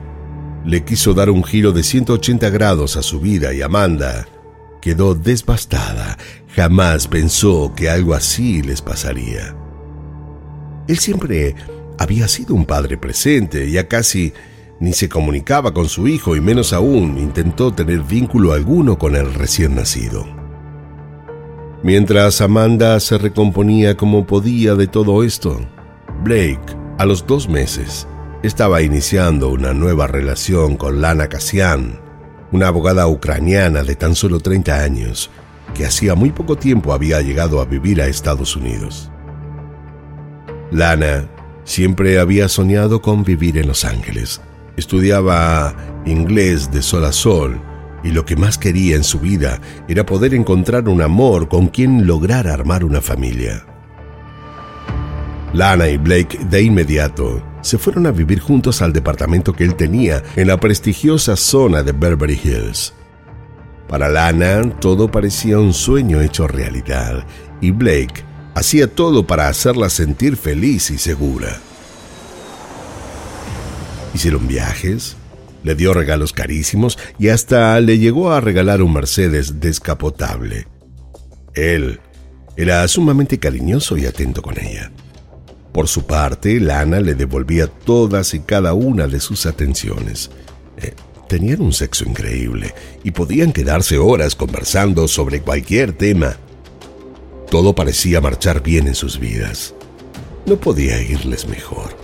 le 0.66 0.84
quiso 0.84 1.14
dar 1.14 1.30
un 1.30 1.42
giro 1.42 1.72
de 1.72 1.84
180 1.84 2.50
grados 2.50 2.98
a 2.98 3.02
su 3.02 3.22
vida 3.22 3.54
y 3.54 3.62
Amanda 3.62 4.28
quedó 4.82 5.16
desbastada. 5.16 6.18
Jamás 6.54 7.08
pensó 7.08 7.72
que 7.74 7.90
algo 7.90 8.14
así 8.14 8.62
les 8.62 8.82
pasaría. 8.82 9.56
Él 10.88 10.98
siempre 11.00 11.56
había 11.98 12.28
sido 12.28 12.54
un 12.56 12.66
padre 12.66 12.98
presente, 12.98 13.70
ya 13.72 13.88
casi 13.88 14.34
ni 14.80 14.94
se 14.94 15.10
comunicaba 15.10 15.74
con 15.74 15.88
su 15.88 16.08
hijo 16.08 16.36
y 16.36 16.42
menos 16.42 16.74
aún 16.74 17.18
intentó 17.18 17.74
tener 17.74 18.02
vínculo 18.02 18.54
alguno 18.54 18.98
con 18.98 19.16
el 19.16 19.34
recién 19.34 19.76
nacido. 19.76 20.26
Mientras 21.82 22.42
Amanda 22.42 23.00
se 23.00 23.18
recomponía 23.18 23.96
como 23.96 24.26
podía 24.26 24.76
de 24.76 24.88
todo 24.88 25.24
esto, 25.24 25.60
Blake, 26.24 26.76
a 26.98 27.06
los 27.06 27.26
dos 27.28 27.48
meses, 27.48 28.08
estaba 28.44 28.82
iniciando 28.82 29.50
una 29.50 29.74
nueva 29.74 30.08
relación 30.08 30.78
con 30.78 31.02
Lana 31.02 31.30
Kasian, 31.30 32.00
una 32.52 32.68
abogada 32.68 33.08
ucraniana 33.08 33.84
de 33.84 33.96
tan 33.96 34.16
solo 34.16 34.40
30 34.40 34.84
años, 34.84 35.30
que 35.74 35.86
hacía 35.86 36.16
muy 36.16 36.32
poco 36.32 36.56
tiempo 36.56 36.94
había 36.94 37.22
llegado 37.22 37.62
a 37.62 37.66
vivir 37.66 38.02
a 38.02 38.08
Estados 38.08 38.56
Unidos. 38.56 39.12
Lana 40.72 41.30
siempre 41.64 42.20
había 42.20 42.48
soñado 42.48 43.02
con 43.02 43.24
vivir 43.24 43.58
en 43.58 43.68
Los 43.68 43.86
Ángeles. 43.86 44.42
Estudiaba 44.78 45.76
inglés 46.06 46.72
de 46.72 46.82
sol 46.82 47.06
a 47.06 47.12
sol 47.12 47.60
y 48.04 48.12
lo 48.12 48.26
que 48.26 48.36
más 48.36 48.58
quería 48.58 48.96
en 48.96 49.04
su 49.04 49.20
vida 49.20 49.60
era 49.88 50.06
poder 50.06 50.34
encontrar 50.34 50.88
un 50.90 51.02
amor 51.02 51.48
con 51.48 51.68
quien 51.68 52.06
lograr 52.06 52.48
armar 52.48 52.84
una 52.84 53.02
familia. 53.02 53.66
Lana 55.54 55.88
y 55.88 55.98
Blake 55.98 56.38
de 56.50 56.62
inmediato 56.62 57.42
se 57.62 57.78
fueron 57.78 58.06
a 58.06 58.12
vivir 58.12 58.40
juntos 58.40 58.82
al 58.82 58.94
departamento 58.94 59.54
que 59.54 59.64
él 59.64 59.76
tenía 59.76 60.22
en 60.36 60.48
la 60.48 60.60
prestigiosa 60.60 61.36
zona 61.36 61.82
de 61.82 61.94
Beverly 61.94 62.40
Hills. 62.44 62.94
Para 63.88 64.10
Lana 64.10 64.70
todo 64.80 65.10
parecía 65.10 65.58
un 65.60 65.74
sueño 65.74 66.22
hecho 66.22 66.48
realidad 66.48 67.26
y 67.62 67.72
Blake 67.72 68.24
hacía 68.56 68.88
todo 68.88 69.28
para 69.28 69.50
hacerla 69.50 69.90
sentir 69.90 70.38
feliz 70.38 70.90
y 70.90 70.98
segura. 70.98 71.60
Hicieron 74.14 74.48
viajes, 74.48 75.18
le 75.64 75.76
dio 75.76 75.94
regalos 75.94 76.32
carísimos 76.32 76.98
y 77.20 77.28
hasta 77.28 77.80
le 77.82 78.00
llegó 78.00 78.32
a 78.32 78.42
regalar 78.42 78.82
un 78.82 78.94
Mercedes 78.94 79.60
descapotable. 79.60 80.68
Él 81.54 82.00
era 82.56 82.88
sumamente 82.88 83.38
cariñoso 83.38 83.98
y 83.98 84.06
atento 84.06 84.42
con 84.42 84.58
ella. 84.58 84.92
Por 85.74 85.90
su 85.90 86.06
parte, 86.06 86.62
Lana 86.62 87.02
le 87.02 87.16
devolvía 87.16 87.68
todas 87.68 88.34
y 88.34 88.40
cada 88.40 88.74
una 88.74 89.08
de 89.08 89.20
sus 89.20 89.46
atenciones. 89.46 90.32
Eh, 90.78 90.94
tenían 91.28 91.62
un 91.62 91.74
sexo 91.74 92.06
increíble 92.06 92.74
y 93.04 93.12
podían 93.12 93.52
quedarse 93.52 93.98
horas 93.98 94.36
conversando 94.36 95.10
sobre 95.10 95.42
cualquier 95.42 95.92
tema. 95.92 96.38
Todo 97.50 97.74
parecía 97.76 98.22
marchar 98.22 98.62
bien 98.62 98.88
en 98.88 98.96
sus 98.96 99.20
vidas. 99.20 99.74
No 100.46 100.58
podía 100.58 101.02
irles 101.02 101.48
mejor. 101.48 101.96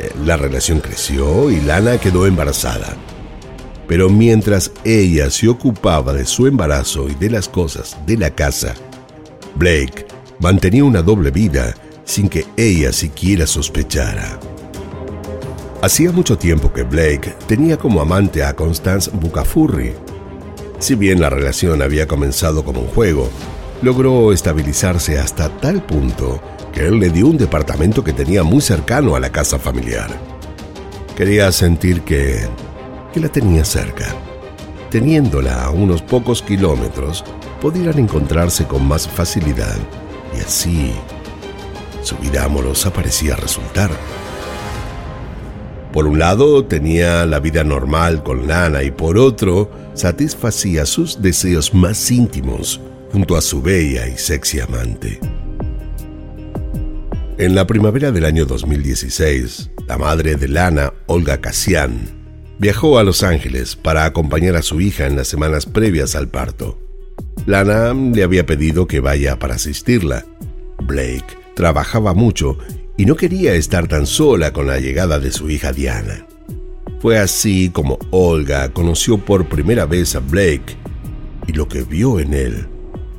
Eh, 0.00 0.10
la 0.24 0.36
relación 0.36 0.80
creció 0.80 1.50
y 1.50 1.60
Lana 1.60 1.98
quedó 1.98 2.26
embarazada. 2.26 2.96
Pero 3.88 4.08
mientras 4.08 4.72
ella 4.84 5.30
se 5.30 5.48
ocupaba 5.48 6.12
de 6.12 6.26
su 6.26 6.46
embarazo 6.46 7.08
y 7.08 7.14
de 7.14 7.30
las 7.30 7.48
cosas 7.48 7.96
de 8.06 8.16
la 8.16 8.30
casa, 8.30 8.74
Blake 9.54 10.06
mantenía 10.40 10.84
una 10.84 11.02
doble 11.02 11.30
vida 11.30 11.74
sin 12.04 12.28
que 12.28 12.44
ella 12.56 12.92
siquiera 12.92 13.46
sospechara. 13.46 14.38
Hacía 15.82 16.10
mucho 16.10 16.36
tiempo 16.36 16.72
que 16.72 16.82
Blake 16.82 17.34
tenía 17.46 17.76
como 17.76 18.00
amante 18.00 18.42
a 18.42 18.56
Constance 18.56 19.10
Bukafurri. 19.12 19.92
Si 20.78 20.94
bien 20.94 21.20
la 21.20 21.30
relación 21.30 21.80
había 21.80 22.06
comenzado 22.06 22.64
como 22.64 22.80
un 22.80 22.88
juego, 22.88 23.30
logró 23.82 24.32
estabilizarse 24.32 25.18
hasta 25.18 25.48
tal 25.48 25.82
punto 25.82 26.40
que 26.72 26.86
él 26.86 26.98
le 26.98 27.10
dio 27.10 27.26
un 27.26 27.36
departamento 27.36 28.02
que 28.02 28.12
tenía 28.12 28.42
muy 28.42 28.60
cercano 28.60 29.16
a 29.16 29.20
la 29.20 29.30
casa 29.30 29.58
familiar. 29.58 30.10
Quería 31.16 31.50
sentir 31.52 32.02
que, 32.02 32.46
que 33.12 33.20
la 33.20 33.28
tenía 33.28 33.64
cerca. 33.64 34.06
Teniéndola 34.90 35.64
a 35.64 35.70
unos 35.70 36.02
pocos 36.02 36.42
kilómetros, 36.42 37.24
podrían 37.60 37.98
encontrarse 37.98 38.66
con 38.66 38.86
más 38.86 39.08
facilidad 39.08 39.76
y 40.36 40.40
así 40.40 40.92
su 42.02 42.16
vida 42.16 42.44
amorosa 42.44 42.92
parecía 42.92 43.36
resultar. 43.36 43.90
Por 45.92 46.06
un 46.06 46.18
lado 46.18 46.64
tenía 46.64 47.24
la 47.24 47.40
vida 47.40 47.64
normal 47.64 48.22
con 48.22 48.46
Lana 48.46 48.82
y 48.82 48.90
por 48.90 49.16
otro 49.18 49.70
satisfacía 49.94 50.84
sus 50.84 51.22
deseos 51.22 51.72
más 51.72 52.10
íntimos 52.10 52.80
junto 53.12 53.36
a 53.36 53.40
su 53.40 53.62
bella 53.62 54.06
y 54.08 54.16
sexy 54.16 54.60
amante. 54.60 55.18
En 57.38 57.54
la 57.54 57.66
primavera 57.66 58.12
del 58.12 58.24
año 58.24 58.46
2016, 58.46 59.70
la 59.86 59.98
madre 59.98 60.36
de 60.36 60.48
Lana, 60.48 60.94
Olga 61.06 61.40
Kasian, 61.40 62.08
viajó 62.58 62.98
a 62.98 63.04
Los 63.04 63.22
Ángeles 63.22 63.76
para 63.76 64.06
acompañar 64.06 64.56
a 64.56 64.62
su 64.62 64.80
hija 64.80 65.06
en 65.06 65.16
las 65.16 65.28
semanas 65.28 65.66
previas 65.66 66.14
al 66.14 66.28
parto. 66.28 66.78
Lana 67.44 67.92
le 67.92 68.22
había 68.22 68.46
pedido 68.46 68.86
que 68.86 69.00
vaya 69.00 69.38
para 69.38 69.56
asistirla. 69.56 70.24
Blake 70.82 71.26
trabajaba 71.54 72.14
mucho 72.14 72.56
y 72.96 73.04
no 73.04 73.16
quería 73.16 73.54
estar 73.54 73.86
tan 73.86 74.06
sola 74.06 74.54
con 74.54 74.66
la 74.66 74.80
llegada 74.80 75.18
de 75.18 75.30
su 75.30 75.50
hija 75.50 75.72
Diana. 75.72 76.26
Fue 77.00 77.18
así 77.18 77.68
como 77.68 77.98
Olga 78.10 78.70
conoció 78.70 79.18
por 79.18 79.46
primera 79.46 79.84
vez 79.84 80.16
a 80.16 80.20
Blake 80.20 80.74
y 81.46 81.52
lo 81.52 81.68
que 81.68 81.82
vio 81.82 82.18
en 82.18 82.32
él 82.32 82.66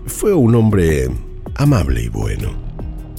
fue 0.07 0.33
un 0.33 0.55
hombre 0.55 1.09
amable 1.55 2.03
y 2.03 2.09
bueno. 2.09 2.55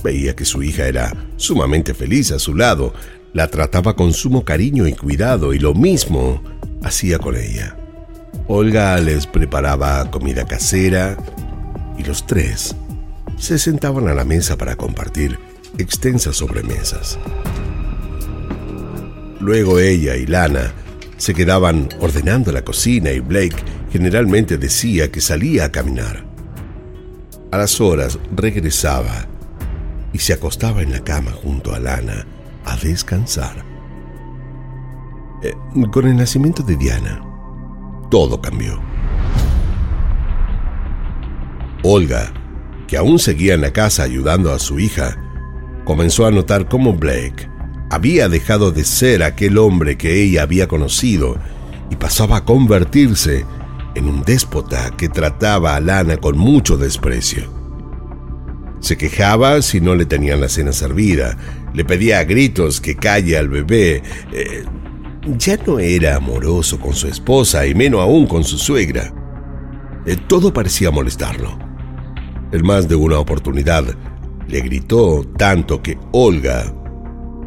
Veía 0.02 0.34
que 0.34 0.44
su 0.44 0.62
hija 0.62 0.86
era 0.86 1.14
sumamente 1.36 1.94
feliz 1.94 2.32
a 2.32 2.38
su 2.38 2.54
lado, 2.54 2.92
la 3.32 3.48
trataba 3.48 3.94
con 3.94 4.12
sumo 4.12 4.44
cariño 4.44 4.86
y 4.86 4.94
cuidado 4.94 5.52
y 5.52 5.58
lo 5.58 5.74
mismo 5.74 6.42
hacía 6.82 7.18
con 7.18 7.36
ella. 7.36 7.76
Olga 8.46 8.98
les 9.00 9.26
preparaba 9.26 10.10
comida 10.10 10.46
casera 10.46 11.16
y 11.98 12.04
los 12.04 12.26
tres 12.26 12.74
se 13.38 13.58
sentaban 13.58 14.08
a 14.08 14.14
la 14.14 14.24
mesa 14.24 14.56
para 14.56 14.76
compartir 14.76 15.38
extensas 15.78 16.36
sobremesas. 16.36 17.18
Luego 19.40 19.78
ella 19.78 20.16
y 20.16 20.26
Lana 20.26 20.72
se 21.16 21.34
quedaban 21.34 21.88
ordenando 22.00 22.52
la 22.52 22.62
cocina 22.62 23.10
y 23.10 23.20
Blake 23.20 23.56
generalmente 23.92 24.58
decía 24.58 25.10
que 25.10 25.20
salía 25.20 25.66
a 25.66 25.72
caminar. 25.72 26.27
A 27.50 27.56
las 27.56 27.80
horas 27.80 28.18
regresaba 28.34 29.26
y 30.12 30.18
se 30.18 30.34
acostaba 30.34 30.82
en 30.82 30.92
la 30.92 31.00
cama 31.00 31.30
junto 31.30 31.74
a 31.74 31.78
Lana 31.78 32.26
a 32.66 32.76
descansar. 32.76 33.64
Eh, 35.42 35.54
con 35.90 36.06
el 36.06 36.16
nacimiento 36.16 36.62
de 36.62 36.76
Diana, 36.76 37.22
todo 38.10 38.40
cambió. 38.42 38.82
Olga, 41.82 42.32
que 42.86 42.98
aún 42.98 43.18
seguía 43.18 43.54
en 43.54 43.62
la 43.62 43.72
casa 43.72 44.02
ayudando 44.02 44.52
a 44.52 44.58
su 44.58 44.78
hija, 44.78 45.16
comenzó 45.84 46.26
a 46.26 46.30
notar 46.30 46.68
cómo 46.68 46.92
Blake 46.92 47.48
había 47.90 48.28
dejado 48.28 48.72
de 48.72 48.84
ser 48.84 49.22
aquel 49.22 49.56
hombre 49.56 49.96
que 49.96 50.22
ella 50.22 50.42
había 50.42 50.68
conocido 50.68 51.38
y 51.88 51.96
pasaba 51.96 52.38
a 52.38 52.44
convertirse 52.44 53.46
en 53.94 54.06
un 54.06 54.22
déspota 54.22 54.90
que 54.96 55.08
trataba 55.08 55.76
a 55.76 55.80
Lana 55.80 56.16
con 56.16 56.38
mucho 56.38 56.76
desprecio. 56.76 57.52
Se 58.80 58.96
quejaba 58.96 59.60
si 59.62 59.80
no 59.80 59.94
le 59.94 60.06
tenían 60.06 60.40
la 60.40 60.48
cena 60.48 60.72
servida, 60.72 61.36
le 61.74 61.84
pedía 61.84 62.20
a 62.20 62.24
gritos 62.24 62.80
que 62.80 62.96
calle 62.96 63.36
al 63.36 63.48
bebé. 63.48 64.02
Eh, 64.32 64.64
ya 65.36 65.56
no 65.66 65.78
era 65.78 66.16
amoroso 66.16 66.78
con 66.78 66.94
su 66.94 67.08
esposa 67.08 67.66
y 67.66 67.74
menos 67.74 68.00
aún 68.00 68.26
con 68.26 68.44
su 68.44 68.56
suegra. 68.56 69.12
Eh, 70.06 70.16
todo 70.26 70.52
parecía 70.52 70.90
molestarlo. 70.90 71.58
En 72.52 72.64
más 72.64 72.88
de 72.88 72.94
una 72.94 73.18
oportunidad, 73.18 73.84
le 74.46 74.60
gritó 74.60 75.24
tanto 75.36 75.82
que 75.82 75.98
Olga 76.12 76.72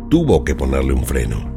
tuvo 0.09 0.43
que 0.43 0.53
ponerle 0.53 0.93
un 0.93 1.05
freno. 1.05 1.49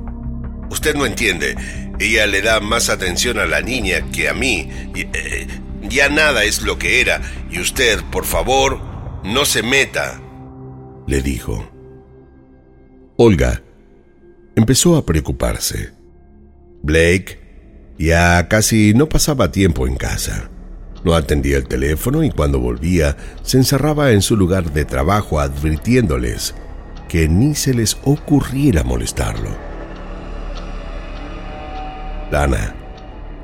Usted 0.70 0.94
no 0.94 1.04
entiende. 1.04 1.54
Ella 1.98 2.26
le 2.26 2.42
da 2.42 2.60
más 2.60 2.88
atención 2.90 3.38
a 3.38 3.46
la 3.46 3.60
niña 3.60 4.10
que 4.12 4.28
a 4.28 4.34
mí. 4.34 4.68
Eh, 4.94 5.46
ya 5.88 6.08
nada 6.08 6.44
es 6.44 6.62
lo 6.62 6.78
que 6.78 7.00
era. 7.00 7.20
Y 7.50 7.60
usted, 7.60 8.00
por 8.10 8.24
favor, 8.24 8.80
no 9.22 9.44
se 9.44 9.62
meta, 9.62 10.20
le 11.06 11.22
dijo. 11.22 11.70
Olga 13.16 13.62
empezó 14.56 14.96
a 14.96 15.06
preocuparse. 15.06 15.92
Blake 16.82 17.40
ya 17.98 18.48
casi 18.48 18.92
no 18.94 19.08
pasaba 19.08 19.52
tiempo 19.52 19.86
en 19.86 19.96
casa. 19.96 20.50
No 21.04 21.14
atendía 21.14 21.58
el 21.58 21.68
teléfono 21.68 22.24
y 22.24 22.30
cuando 22.30 22.58
volvía 22.58 23.16
se 23.42 23.58
encerraba 23.58 24.12
en 24.12 24.22
su 24.22 24.36
lugar 24.36 24.72
de 24.72 24.84
trabajo 24.84 25.38
advirtiéndoles 25.38 26.54
que 27.08 27.28
ni 27.28 27.54
se 27.54 27.74
les 27.74 27.96
ocurriera 28.04 28.82
molestarlo. 28.82 29.73
Lana 32.30 32.74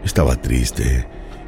estaba 0.05 0.37
triste 0.37 1.07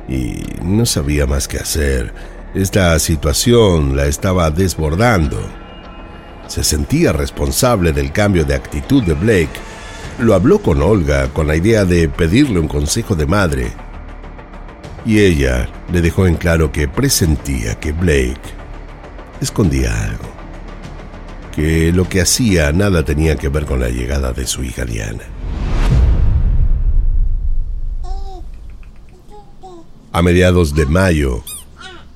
y 0.08 0.42
no 0.62 0.86
sabía 0.86 1.26
más 1.26 1.48
qué 1.48 1.58
hacer. 1.58 2.12
Esta 2.54 2.98
situación 2.98 3.96
la 3.96 4.06
estaba 4.06 4.50
desbordando. 4.50 5.40
Se 6.48 6.62
sentía 6.62 7.12
responsable 7.12 7.92
del 7.92 8.12
cambio 8.12 8.44
de 8.44 8.54
actitud 8.54 9.02
de 9.02 9.14
Blake. 9.14 9.58
Lo 10.18 10.34
habló 10.34 10.60
con 10.60 10.82
Olga 10.82 11.28
con 11.28 11.46
la 11.46 11.56
idea 11.56 11.84
de 11.84 12.08
pedirle 12.08 12.58
un 12.58 12.68
consejo 12.68 13.14
de 13.14 13.26
madre. 13.26 13.72
Y 15.06 15.20
ella 15.20 15.68
le 15.90 16.02
dejó 16.02 16.26
en 16.26 16.36
claro 16.36 16.70
que 16.70 16.88
presentía 16.88 17.74
que 17.76 17.92
Blake 17.92 18.40
escondía 19.40 20.04
algo. 20.04 20.30
Que 21.52 21.92
lo 21.92 22.08
que 22.08 22.20
hacía 22.20 22.70
nada 22.72 23.02
tenía 23.02 23.36
que 23.36 23.48
ver 23.48 23.64
con 23.64 23.80
la 23.80 23.88
llegada 23.88 24.32
de 24.32 24.46
su 24.46 24.62
hija 24.62 24.84
Diana. 24.84 25.24
A 30.14 30.20
mediados 30.20 30.74
de 30.74 30.84
mayo, 30.84 31.42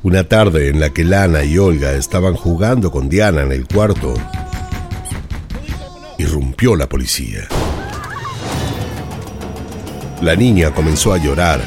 una 0.03 0.25
tarde 0.25 0.69
en 0.69 0.81
la 0.81 0.91
que 0.91 1.03
Lana 1.03 1.45
y 1.45 1.57
Olga 1.57 1.93
estaban 1.93 2.35
jugando 2.35 2.91
con 2.91 3.09
Diana 3.09 3.41
en 3.41 3.53
el 3.53 3.67
cuarto, 3.67 4.13
irrumpió 6.19 6.77
la 6.77 6.91
policía. 6.91 7.49
La 10.21 10.37
niña 10.37 10.75
comenzó 10.75 11.15
a 11.15 11.17
llorar 11.17 11.63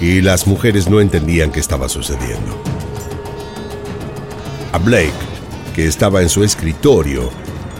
y 0.00 0.22
las 0.22 0.48
mujeres 0.48 0.90
no 0.90 1.00
entendían 1.00 1.52
qué 1.52 1.60
estaba 1.60 1.88
sucediendo. 1.88 2.60
A 4.72 4.78
Blake, 4.78 5.12
que 5.72 5.86
estaba 5.86 6.20
en 6.20 6.28
su 6.28 6.42
escritorio, 6.42 7.30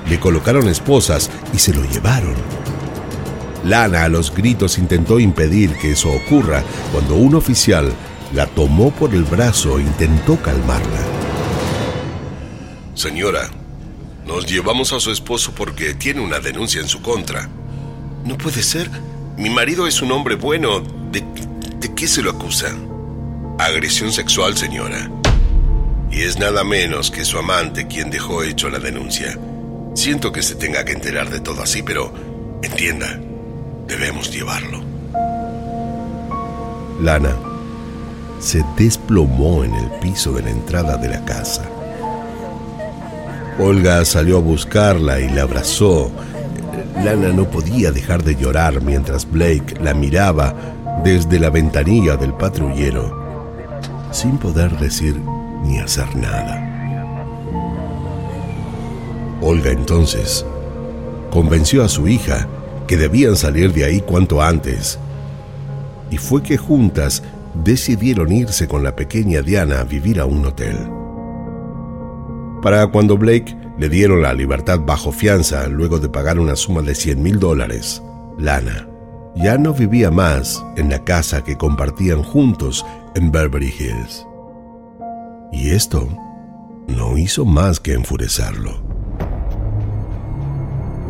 le 0.08 0.20
colocaron 0.20 0.68
esposas 0.68 1.28
y 1.52 1.58
se 1.58 1.74
lo 1.74 1.82
llevaron. 1.90 2.59
Lana 3.64 4.04
a 4.04 4.08
los 4.08 4.34
gritos 4.34 4.78
intentó 4.78 5.20
impedir 5.20 5.74
que 5.76 5.92
eso 5.92 6.10
ocurra 6.10 6.62
cuando 6.92 7.14
un 7.16 7.34
oficial 7.34 7.92
la 8.34 8.46
tomó 8.46 8.90
por 8.90 9.14
el 9.14 9.24
brazo 9.24 9.78
e 9.78 9.82
intentó 9.82 10.36
calmarla. 10.40 11.00
Señora, 12.94 13.50
nos 14.26 14.46
llevamos 14.46 14.92
a 14.92 15.00
su 15.00 15.10
esposo 15.10 15.52
porque 15.54 15.94
tiene 15.94 16.20
una 16.20 16.38
denuncia 16.38 16.80
en 16.80 16.88
su 16.88 17.02
contra. 17.02 17.48
No 18.24 18.38
puede 18.38 18.62
ser. 18.62 18.90
Mi 19.36 19.50
marido 19.50 19.86
es 19.86 20.02
un 20.02 20.12
hombre 20.12 20.36
bueno. 20.36 20.80
¿De, 21.10 21.24
qué 21.96 22.06
se 22.06 22.22
lo 22.22 22.30
acusa? 22.30 22.74
Agresión 23.58 24.12
sexual, 24.12 24.56
señora. 24.56 25.10
Y 26.10 26.22
es 26.22 26.38
nada 26.38 26.64
menos 26.64 27.10
que 27.10 27.24
su 27.24 27.38
amante 27.38 27.86
quien 27.86 28.10
dejó 28.10 28.42
hecho 28.42 28.70
la 28.70 28.78
denuncia. 28.78 29.38
Siento 29.94 30.32
que 30.32 30.42
se 30.42 30.54
tenga 30.54 30.84
que 30.84 30.92
enterar 30.92 31.30
de 31.30 31.40
todo 31.40 31.62
así, 31.62 31.82
pero 31.82 32.12
entienda, 32.62 33.20
debemos 33.90 34.30
llevarlo. 34.30 34.80
Lana 37.02 37.34
se 38.38 38.64
desplomó 38.76 39.64
en 39.64 39.74
el 39.74 39.90
piso 40.00 40.32
de 40.32 40.42
la 40.42 40.50
entrada 40.50 40.96
de 40.96 41.08
la 41.08 41.24
casa. 41.24 41.68
Olga 43.58 44.04
salió 44.04 44.38
a 44.38 44.40
buscarla 44.40 45.18
y 45.18 45.28
la 45.28 45.42
abrazó. 45.42 46.12
Lana 47.04 47.32
no 47.32 47.50
podía 47.50 47.90
dejar 47.90 48.22
de 48.22 48.36
llorar 48.36 48.80
mientras 48.80 49.28
Blake 49.28 49.74
la 49.80 49.92
miraba 49.92 50.54
desde 51.02 51.40
la 51.40 51.50
ventanilla 51.50 52.16
del 52.16 52.32
patrullero, 52.32 53.66
sin 54.12 54.38
poder 54.38 54.78
decir 54.78 55.20
ni 55.64 55.78
hacer 55.78 56.14
nada. 56.14 56.66
Olga 59.42 59.70
entonces 59.70 60.46
convenció 61.30 61.82
a 61.82 61.88
su 61.88 62.06
hija 62.06 62.46
que 62.90 62.96
debían 62.96 63.36
salir 63.36 63.72
de 63.72 63.84
ahí 63.84 64.00
cuanto 64.00 64.42
antes. 64.42 64.98
Y 66.10 66.16
fue 66.16 66.42
que 66.42 66.56
juntas 66.56 67.22
decidieron 67.62 68.32
irse 68.32 68.66
con 68.66 68.82
la 68.82 68.96
pequeña 68.96 69.42
Diana 69.42 69.78
a 69.78 69.84
vivir 69.84 70.18
a 70.18 70.24
un 70.24 70.44
hotel. 70.44 70.76
Para 72.60 72.88
cuando 72.88 73.16
Blake 73.16 73.56
le 73.78 73.88
dieron 73.88 74.22
la 74.22 74.34
libertad 74.34 74.80
bajo 74.80 75.12
fianza 75.12 75.68
luego 75.68 76.00
de 76.00 76.08
pagar 76.08 76.40
una 76.40 76.56
suma 76.56 76.82
de 76.82 76.96
100 76.96 77.22
mil 77.22 77.38
dólares, 77.38 78.02
Lana 78.38 78.88
ya 79.36 79.56
no 79.56 79.72
vivía 79.72 80.10
más 80.10 80.60
en 80.76 80.90
la 80.90 81.04
casa 81.04 81.44
que 81.44 81.56
compartían 81.56 82.24
juntos 82.24 82.84
en 83.14 83.30
Beverly 83.30 83.72
Hills. 83.78 84.26
Y 85.52 85.70
esto 85.70 86.08
no 86.88 87.16
hizo 87.16 87.44
más 87.44 87.78
que 87.78 87.92
enfurecerlo. 87.92 88.89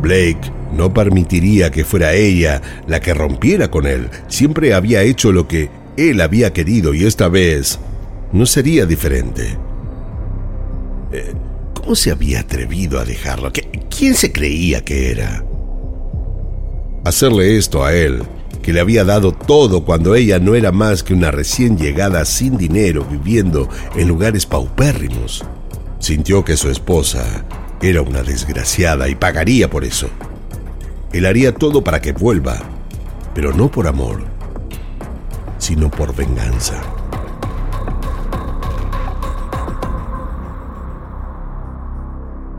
Blake 0.01 0.51
no 0.75 0.93
permitiría 0.93 1.71
que 1.71 1.85
fuera 1.85 2.13
ella 2.13 2.61
la 2.87 2.99
que 2.99 3.13
rompiera 3.13 3.69
con 3.69 3.85
él. 3.85 4.09
Siempre 4.27 4.73
había 4.73 5.03
hecho 5.03 5.31
lo 5.31 5.47
que 5.47 5.69
él 5.97 6.21
había 6.21 6.53
querido 6.53 6.93
y 6.93 7.05
esta 7.05 7.27
vez 7.27 7.79
no 8.31 8.45
sería 8.45 8.85
diferente. 8.85 9.57
Eh, 11.11 11.33
¿Cómo 11.73 11.95
se 11.95 12.11
había 12.11 12.41
atrevido 12.41 12.99
a 12.99 13.05
dejarlo? 13.05 13.51
¿Quién 13.95 14.15
se 14.15 14.31
creía 14.31 14.83
que 14.83 15.11
era? 15.11 15.43
Hacerle 17.03 17.57
esto 17.57 17.83
a 17.83 17.93
él, 17.93 18.23
que 18.61 18.71
le 18.71 18.79
había 18.79 19.03
dado 19.03 19.31
todo 19.31 19.83
cuando 19.83 20.15
ella 20.15 20.39
no 20.39 20.55
era 20.55 20.71
más 20.71 21.03
que 21.03 21.13
una 21.13 21.31
recién 21.31 21.77
llegada 21.77 22.23
sin 22.25 22.57
dinero 22.57 23.05
viviendo 23.09 23.67
en 23.95 24.07
lugares 24.07 24.45
paupérrimos. 24.45 25.43
Sintió 25.99 26.45
que 26.45 26.55
su 26.55 26.69
esposa 26.69 27.43
era 27.81 28.01
una 28.03 28.21
desgraciada 28.21 29.09
y 29.09 29.15
pagaría 29.15 29.69
por 29.69 29.83
eso. 29.83 30.09
Él 31.13 31.25
haría 31.25 31.53
todo 31.53 31.83
para 31.83 31.99
que 31.99 32.11
vuelva, 32.11 32.59
pero 33.33 33.53
no 33.53 33.71
por 33.71 33.87
amor, 33.87 34.23
sino 35.57 35.89
por 35.89 36.15
venganza. 36.15 36.81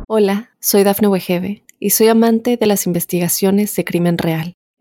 Hola, 0.09 0.51
soy 0.61 0.83
Dafne 0.83 1.09
Wegebe 1.09 1.63
y 1.79 1.91
soy 1.91 2.09
amante 2.09 2.57
de 2.57 2.67
las 2.67 2.87
investigaciones 2.87 3.75
de 3.77 3.85
crimen 3.85 4.19
real. 4.19 4.55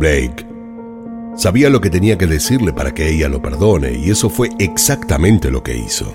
Blake 0.00 0.44
sabía 1.36 1.70
lo 1.70 1.80
que 1.80 1.90
tenía 1.90 2.18
que 2.18 2.26
decirle 2.26 2.72
para 2.72 2.92
que 2.92 3.08
ella 3.08 3.28
lo 3.28 3.40
perdone 3.40 3.92
y 3.92 4.10
eso 4.10 4.28
fue 4.28 4.48
exactamente 4.58 5.52
lo 5.52 5.62
que 5.62 5.76
hizo. 5.76 6.12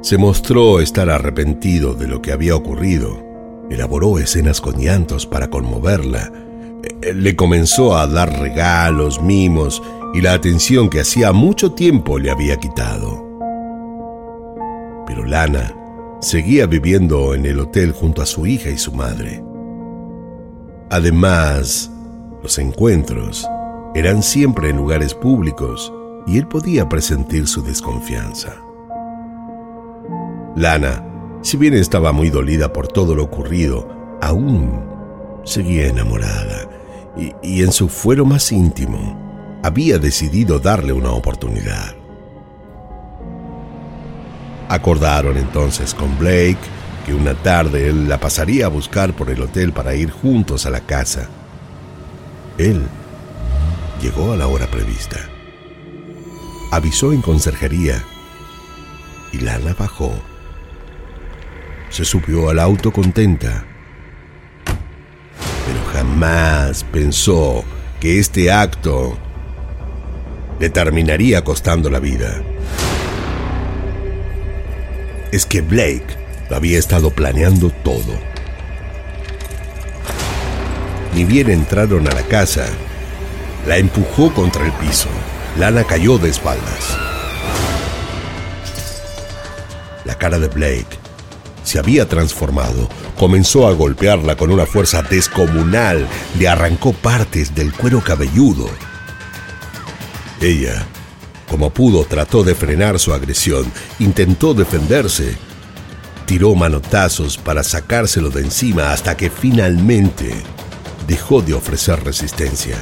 Se 0.00 0.16
mostró 0.16 0.80
estar 0.80 1.10
arrepentido 1.10 1.94
de 1.94 2.08
lo 2.08 2.22
que 2.22 2.32
había 2.32 2.56
ocurrido 2.56 3.26
Elaboró 3.70 4.18
escenas 4.18 4.60
con 4.60 4.76
llantos 4.76 5.26
para 5.26 5.48
conmoverla. 5.48 6.30
Eh, 7.02 7.12
le 7.12 7.34
comenzó 7.34 7.96
a 7.96 8.06
dar 8.06 8.38
regalos, 8.38 9.20
mimos 9.20 9.82
y 10.14 10.20
la 10.20 10.34
atención 10.34 10.88
que 10.88 11.00
hacía 11.00 11.32
mucho 11.32 11.72
tiempo 11.72 12.18
le 12.18 12.30
había 12.30 12.56
quitado. 12.58 13.24
Pero 15.06 15.24
Lana 15.24 15.74
seguía 16.20 16.66
viviendo 16.66 17.34
en 17.34 17.44
el 17.44 17.58
hotel 17.58 17.92
junto 17.92 18.22
a 18.22 18.26
su 18.26 18.46
hija 18.46 18.70
y 18.70 18.78
su 18.78 18.92
madre. 18.92 19.42
Además, 20.90 21.90
los 22.46 22.58
encuentros 22.58 23.44
eran 23.96 24.22
siempre 24.22 24.70
en 24.70 24.76
lugares 24.76 25.14
públicos 25.14 25.92
y 26.28 26.38
él 26.38 26.46
podía 26.46 26.88
presentir 26.88 27.48
su 27.48 27.60
desconfianza. 27.60 28.54
Lana 30.54 31.04
si 31.42 31.56
bien 31.56 31.74
estaba 31.74 32.12
muy 32.12 32.30
dolida 32.30 32.72
por 32.72 32.86
todo 32.86 33.16
lo 33.16 33.24
ocurrido, 33.24 33.88
aún 34.22 34.80
seguía 35.42 35.88
enamorada 35.88 36.68
y, 37.16 37.32
y 37.42 37.64
en 37.64 37.72
su 37.72 37.88
fuero 37.88 38.24
más 38.24 38.52
íntimo 38.52 39.58
había 39.64 39.98
decidido 39.98 40.60
darle 40.60 40.92
una 40.92 41.10
oportunidad. 41.10 41.96
Acordaron 44.68 45.36
entonces 45.36 45.92
con 45.94 46.16
Blake 46.16 46.58
que 47.04 47.12
una 47.12 47.34
tarde 47.34 47.88
él 47.88 48.08
la 48.08 48.20
pasaría 48.20 48.66
a 48.66 48.68
buscar 48.68 49.14
por 49.14 49.30
el 49.30 49.42
hotel 49.42 49.72
para 49.72 49.96
ir 49.96 50.12
juntos 50.12 50.64
a 50.64 50.70
la 50.70 50.82
casa. 50.82 51.28
Él 52.58 52.82
llegó 54.00 54.32
a 54.32 54.36
la 54.36 54.46
hora 54.46 54.66
prevista. 54.66 55.18
Avisó 56.72 57.12
en 57.12 57.20
conserjería 57.20 58.02
y 59.32 59.38
Lana 59.38 59.74
bajó. 59.78 60.14
Se 61.90 62.04
subió 62.04 62.48
al 62.48 62.58
auto 62.58 62.92
contenta, 62.92 63.64
pero 64.64 65.84
jamás 65.92 66.84
pensó 66.84 67.62
que 68.00 68.18
este 68.18 68.50
acto 68.50 69.16
le 70.58 70.70
terminaría 70.70 71.44
costando 71.44 71.90
la 71.90 71.98
vida. 71.98 72.42
Es 75.30 75.44
que 75.44 75.60
Blake 75.60 76.06
lo 76.48 76.56
había 76.56 76.78
estado 76.78 77.10
planeando 77.10 77.70
todo. 77.84 78.35
Ni 81.16 81.24
bien 81.24 81.48
entraron 81.48 82.06
a 82.06 82.12
la 82.12 82.24
casa, 82.24 82.66
la 83.66 83.78
empujó 83.78 84.34
contra 84.34 84.66
el 84.66 84.72
piso. 84.72 85.08
Lana 85.58 85.82
cayó 85.82 86.18
de 86.18 86.28
espaldas. 86.28 86.98
La 90.04 90.14
cara 90.18 90.38
de 90.38 90.48
Blake 90.48 90.98
se 91.64 91.78
había 91.78 92.06
transformado. 92.06 92.90
Comenzó 93.18 93.66
a 93.66 93.72
golpearla 93.72 94.36
con 94.36 94.50
una 94.50 94.66
fuerza 94.66 95.00
descomunal. 95.00 96.06
Le 96.38 96.48
arrancó 96.48 96.92
partes 96.92 97.54
del 97.54 97.72
cuero 97.72 98.02
cabelludo. 98.04 98.68
Ella, 100.42 100.84
como 101.48 101.70
pudo, 101.70 102.04
trató 102.04 102.44
de 102.44 102.54
frenar 102.54 102.98
su 102.98 103.14
agresión. 103.14 103.72
Intentó 104.00 104.52
defenderse. 104.52 105.34
Tiró 106.26 106.54
manotazos 106.54 107.38
para 107.38 107.64
sacárselo 107.64 108.28
de 108.28 108.42
encima 108.42 108.92
hasta 108.92 109.16
que 109.16 109.30
finalmente 109.30 110.44
dejó 111.06 111.42
de 111.42 111.54
ofrecer 111.54 112.02
resistencia. 112.02 112.76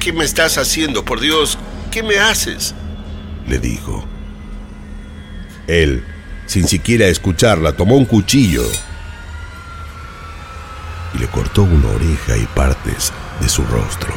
¿Qué, 0.00 0.12
me 0.12 0.24
estás 0.24 0.56
haciendo, 0.56 1.04
por 1.04 1.20
Dios? 1.20 1.58
¿Qué 1.90 2.02
me 2.02 2.18
haces? 2.18 2.74
le 3.46 3.58
dijo. 3.58 4.04
Él, 5.66 6.04
sin 6.46 6.66
siquiera 6.66 7.06
escucharla, 7.06 7.72
tomó 7.72 7.96
un 7.96 8.04
cuchillo 8.04 8.64
y 11.14 11.18
le 11.18 11.26
cortó 11.28 11.62
una 11.62 11.88
oreja 11.88 12.36
y 12.36 12.46
partes 12.46 13.12
de 13.40 13.48
su 13.48 13.64
rostro. 13.64 14.14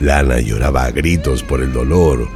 Lana 0.00 0.40
lloraba 0.40 0.84
a 0.84 0.90
gritos 0.90 1.42
por 1.42 1.62
el 1.62 1.72
dolor, 1.72 2.28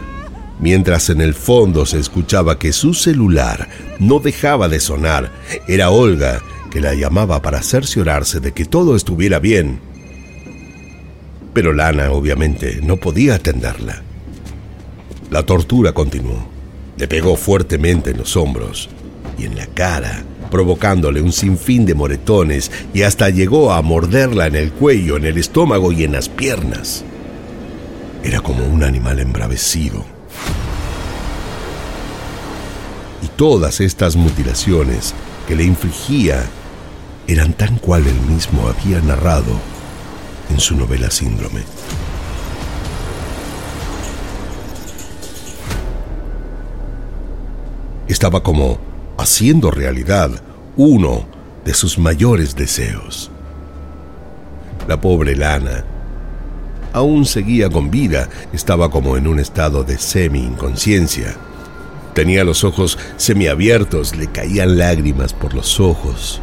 mientras 0.60 1.10
en 1.10 1.20
el 1.20 1.34
fondo 1.34 1.86
se 1.86 1.98
escuchaba 1.98 2.58
que 2.58 2.72
su 2.72 2.94
celular 2.94 3.68
no 3.98 4.18
dejaba 4.18 4.68
de 4.68 4.80
sonar. 4.80 5.32
Era 5.66 5.90
Olga 5.90 6.42
que 6.70 6.80
la 6.80 6.94
llamaba 6.94 7.42
para 7.42 7.62
cerciorarse 7.62 8.40
de 8.40 8.52
que 8.52 8.64
todo 8.64 8.94
estuviera 8.94 9.38
bien. 9.38 9.80
Pero 11.52 11.72
Lana 11.72 12.12
obviamente 12.12 12.80
no 12.82 12.96
podía 12.96 13.34
atenderla. 13.34 14.02
La 15.30 15.42
tortura 15.44 15.92
continuó. 15.92 16.48
Le 16.96 17.08
pegó 17.08 17.36
fuertemente 17.36 18.10
en 18.10 18.18
los 18.18 18.36
hombros 18.36 18.88
y 19.38 19.46
en 19.46 19.56
la 19.56 19.66
cara, 19.66 20.22
provocándole 20.50 21.22
un 21.22 21.32
sinfín 21.32 21.86
de 21.86 21.94
moretones 21.94 22.70
y 22.92 23.02
hasta 23.02 23.30
llegó 23.30 23.72
a 23.72 23.80
morderla 23.82 24.46
en 24.46 24.56
el 24.56 24.70
cuello, 24.70 25.16
en 25.16 25.24
el 25.24 25.38
estómago 25.38 25.92
y 25.92 26.04
en 26.04 26.12
las 26.12 26.28
piernas. 26.28 27.04
Era 28.22 28.40
como 28.40 28.66
un 28.66 28.84
animal 28.84 29.18
embravecido. 29.18 30.19
Todas 33.40 33.80
estas 33.80 34.16
mutilaciones 34.16 35.14
que 35.48 35.56
le 35.56 35.64
infligía 35.64 36.44
eran 37.26 37.54
tan 37.54 37.78
cual 37.78 38.06
él 38.06 38.20
mismo 38.28 38.68
había 38.68 39.00
narrado 39.00 39.58
en 40.50 40.60
su 40.60 40.76
novela 40.76 41.10
Síndrome. 41.10 41.62
Estaba 48.08 48.42
como 48.42 48.78
haciendo 49.16 49.70
realidad 49.70 50.30
uno 50.76 51.24
de 51.64 51.72
sus 51.72 51.98
mayores 51.98 52.54
deseos. 52.54 53.30
La 54.86 55.00
pobre 55.00 55.34
Lana 55.34 55.82
aún 56.92 57.24
seguía 57.24 57.70
con 57.70 57.90
vida, 57.90 58.28
estaba 58.52 58.90
como 58.90 59.16
en 59.16 59.26
un 59.26 59.40
estado 59.40 59.82
de 59.82 59.96
semi-inconsciencia. 59.96 61.38
Tenía 62.14 62.44
los 62.44 62.64
ojos 62.64 62.98
semiabiertos, 63.16 64.16
le 64.16 64.26
caían 64.26 64.78
lágrimas 64.78 65.32
por 65.32 65.54
los 65.54 65.80
ojos 65.80 66.40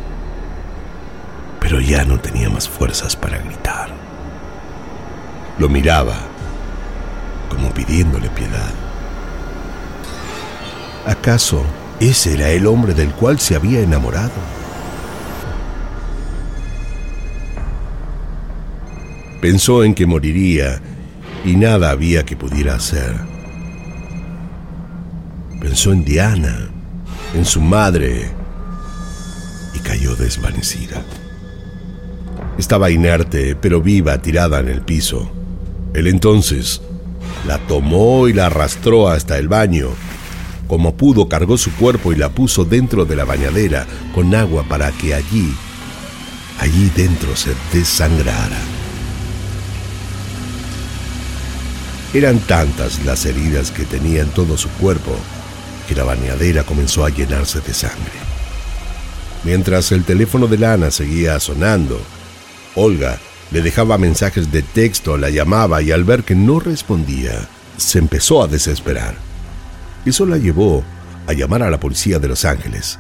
pero 1.67 1.81
ya 1.81 2.05
no 2.05 2.17
tenía 2.17 2.49
más 2.49 2.69
fuerzas 2.69 3.17
para 3.17 3.39
gritar. 3.39 3.89
Lo 5.59 5.67
miraba, 5.67 6.15
como 7.49 7.73
pidiéndole 7.73 8.29
piedad. 8.29 8.73
¿Acaso 11.05 11.65
ese 11.99 12.35
era 12.35 12.51
el 12.51 12.67
hombre 12.67 12.93
del 12.93 13.09
cual 13.09 13.39
se 13.39 13.55
había 13.55 13.81
enamorado? 13.81 14.31
Pensó 19.41 19.83
en 19.83 19.93
que 19.93 20.05
moriría 20.05 20.81
y 21.43 21.57
nada 21.57 21.89
había 21.91 22.23
que 22.23 22.37
pudiera 22.37 22.75
hacer. 22.75 23.36
Pensó 25.59 25.91
en 25.91 26.05
Diana, 26.05 26.69
en 27.33 27.43
su 27.43 27.61
madre, 27.61 28.29
y 29.73 29.79
cayó 29.79 30.15
desvanecida. 30.15 31.03
Estaba 32.59 32.91
inerte, 32.91 33.55
pero 33.55 33.81
viva, 33.81 34.19
tirada 34.21 34.59
en 34.59 34.67
el 34.67 34.81
piso. 34.81 35.31
Él 35.93 36.07
entonces 36.07 36.81
la 37.47 37.57
tomó 37.57 38.27
y 38.27 38.33
la 38.33 38.47
arrastró 38.47 39.09
hasta 39.09 39.39
el 39.39 39.47
baño. 39.47 39.89
Como 40.67 40.95
pudo, 40.95 41.27
cargó 41.27 41.57
su 41.57 41.73
cuerpo 41.73 42.13
y 42.13 42.17
la 42.17 42.29
puso 42.29 42.63
dentro 42.63 43.05
de 43.05 43.15
la 43.15 43.25
bañadera 43.25 43.87
con 44.13 44.35
agua 44.35 44.63
para 44.63 44.91
que 44.91 45.15
allí, 45.15 45.53
allí 46.59 46.91
dentro 46.95 47.35
se 47.35 47.53
desangrara. 47.73 48.59
Eran 52.13 52.39
tantas 52.39 53.03
las 53.05 53.25
heridas 53.25 53.71
que 53.71 53.85
tenía 53.85 54.21
en 54.21 54.29
todo 54.29 54.55
su 54.55 54.69
cuerpo 54.69 55.17
que 55.87 55.95
la 55.95 56.03
bañadera 56.03 56.63
comenzó 56.63 57.05
a 57.05 57.09
llenarse 57.09 57.61
de 57.61 57.73
sangre. 57.73 58.11
Mientras 59.43 59.91
el 59.91 60.03
teléfono 60.03 60.47
de 60.47 60.57
Lana 60.57 60.91
seguía 60.91 61.39
sonando, 61.39 61.99
Olga 62.75 63.17
le 63.51 63.61
dejaba 63.61 63.97
mensajes 63.97 64.51
de 64.51 64.61
texto, 64.61 65.17
la 65.17 65.29
llamaba 65.29 65.81
y 65.81 65.91
al 65.91 66.03
ver 66.03 66.23
que 66.23 66.35
no 66.35 66.59
respondía, 66.59 67.47
se 67.77 67.99
empezó 67.99 68.43
a 68.43 68.47
desesperar. 68.47 69.15
Eso 70.05 70.25
la 70.25 70.37
llevó 70.37 70.83
a 71.27 71.33
llamar 71.33 71.63
a 71.63 71.69
la 71.69 71.79
policía 71.79 72.19
de 72.19 72.27
Los 72.27 72.45
Ángeles. 72.45 72.99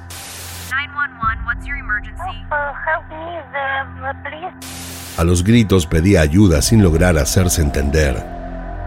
A 5.17 5.23
los 5.23 5.43
gritos 5.43 5.85
pedía 5.85 6.21
ayuda 6.21 6.61
sin 6.61 6.81
lograr 6.81 7.17
hacerse 7.17 7.61
entender. 7.61 8.23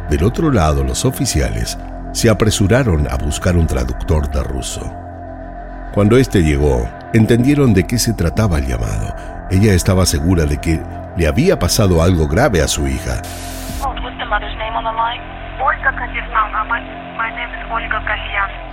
Del 0.08 0.24
otro 0.24 0.50
lado, 0.50 0.82
los 0.82 1.04
oficiales 1.04 1.76
se 2.12 2.30
apresuraron 2.30 3.06
a 3.08 3.16
buscar 3.16 3.56
un 3.56 3.66
traductor 3.66 4.30
de 4.30 4.42
ruso. 4.42 4.92
Cuando 5.92 6.16
este 6.16 6.42
llegó, 6.42 6.88
entendieron 7.12 7.74
de 7.74 7.86
qué 7.86 7.98
se 7.98 8.12
trataba 8.12 8.58
el 8.58 8.66
llamado 8.66 9.14
ella 9.50 9.74
estaba 9.74 10.06
segura 10.06 10.44
de 10.44 10.58
que 10.58 10.80
le 11.16 11.26
había 11.26 11.58
pasado 11.58 12.02
algo 12.02 12.28
grave 12.28 12.62
a 12.62 12.68
su 12.68 12.86
hija. 12.86 13.20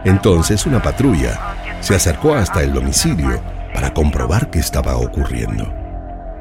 Entonces 0.05 0.65
una 0.65 0.79
patrulla 0.79 1.39
se 1.79 1.95
acercó 1.95 2.35
hasta 2.35 2.61
el 2.61 2.73
domicilio 2.73 3.41
para 3.73 3.91
comprobar 3.91 4.51
qué 4.51 4.59
estaba 4.59 4.95
ocurriendo. 4.97 5.73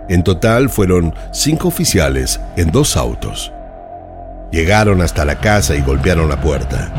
En 0.08 0.22
total 0.22 0.68
fueron 0.68 1.14
cinco 1.32 1.68
oficiales 1.68 2.40
en 2.56 2.70
dos 2.70 2.96
autos. 2.96 3.52
Llegaron 4.56 5.02
hasta 5.02 5.26
la 5.26 5.34
casa 5.34 5.76
y 5.76 5.82
golpearon 5.82 6.30
la 6.30 6.40
puerta. 6.40 6.90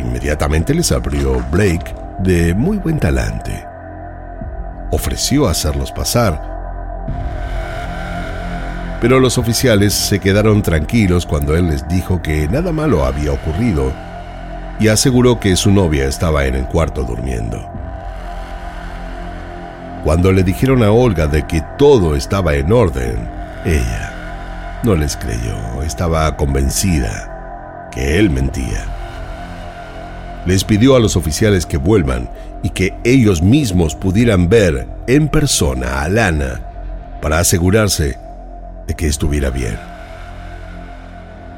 Inmediatamente 0.00 0.74
les 0.74 0.90
abrió 0.90 1.40
Blake 1.52 1.94
de 2.18 2.52
muy 2.52 2.78
buen 2.78 2.98
talante 2.98 3.64
ofreció 4.92 5.48
hacerlos 5.48 5.90
pasar. 5.90 6.50
Pero 9.00 9.18
los 9.18 9.38
oficiales 9.38 9.94
se 9.94 10.20
quedaron 10.20 10.62
tranquilos 10.62 11.26
cuando 11.26 11.56
él 11.56 11.68
les 11.68 11.86
dijo 11.88 12.22
que 12.22 12.46
nada 12.48 12.72
malo 12.72 13.04
había 13.04 13.32
ocurrido 13.32 13.92
y 14.78 14.88
aseguró 14.88 15.40
que 15.40 15.56
su 15.56 15.70
novia 15.70 16.06
estaba 16.06 16.44
en 16.46 16.56
el 16.56 16.66
cuarto 16.66 17.04
durmiendo. 17.04 17.68
Cuando 20.04 20.32
le 20.32 20.42
dijeron 20.42 20.82
a 20.82 20.90
Olga 20.90 21.28
de 21.28 21.46
que 21.46 21.62
todo 21.78 22.16
estaba 22.16 22.54
en 22.54 22.72
orden, 22.72 23.28
ella 23.64 24.11
no 24.84 24.96
les 24.96 25.16
creyó, 25.16 25.82
estaba 25.82 26.36
convencida 26.36 27.88
que 27.92 28.18
él 28.18 28.30
mentía. 28.30 28.84
Les 30.44 30.64
pidió 30.64 30.96
a 30.96 31.00
los 31.00 31.16
oficiales 31.16 31.66
que 31.66 31.76
vuelvan 31.76 32.28
y 32.64 32.70
que 32.70 32.94
ellos 33.04 33.42
mismos 33.42 33.94
pudieran 33.94 34.48
ver 34.48 34.88
en 35.06 35.28
persona 35.28 36.02
a 36.02 36.08
Lana 36.08 36.62
para 37.20 37.38
asegurarse 37.38 38.18
de 38.88 38.94
que 38.94 39.06
estuviera 39.06 39.50
bien. 39.50 39.78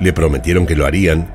Le 0.00 0.12
prometieron 0.12 0.66
que 0.66 0.76
lo 0.76 0.84
harían 0.84 1.28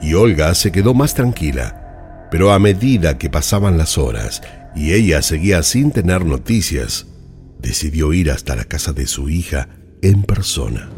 y 0.00 0.14
Olga 0.14 0.54
se 0.54 0.72
quedó 0.72 0.94
más 0.94 1.12
tranquila, 1.12 2.28
pero 2.30 2.52
a 2.52 2.58
medida 2.58 3.18
que 3.18 3.28
pasaban 3.28 3.76
las 3.76 3.98
horas 3.98 4.42
y 4.74 4.94
ella 4.94 5.20
seguía 5.20 5.62
sin 5.62 5.90
tener 5.90 6.24
noticias, 6.24 7.06
decidió 7.58 8.14
ir 8.14 8.30
hasta 8.30 8.56
la 8.56 8.64
casa 8.64 8.92
de 8.92 9.06
su 9.06 9.28
hija 9.28 9.68
en 10.02 10.22
persona. 10.22 10.88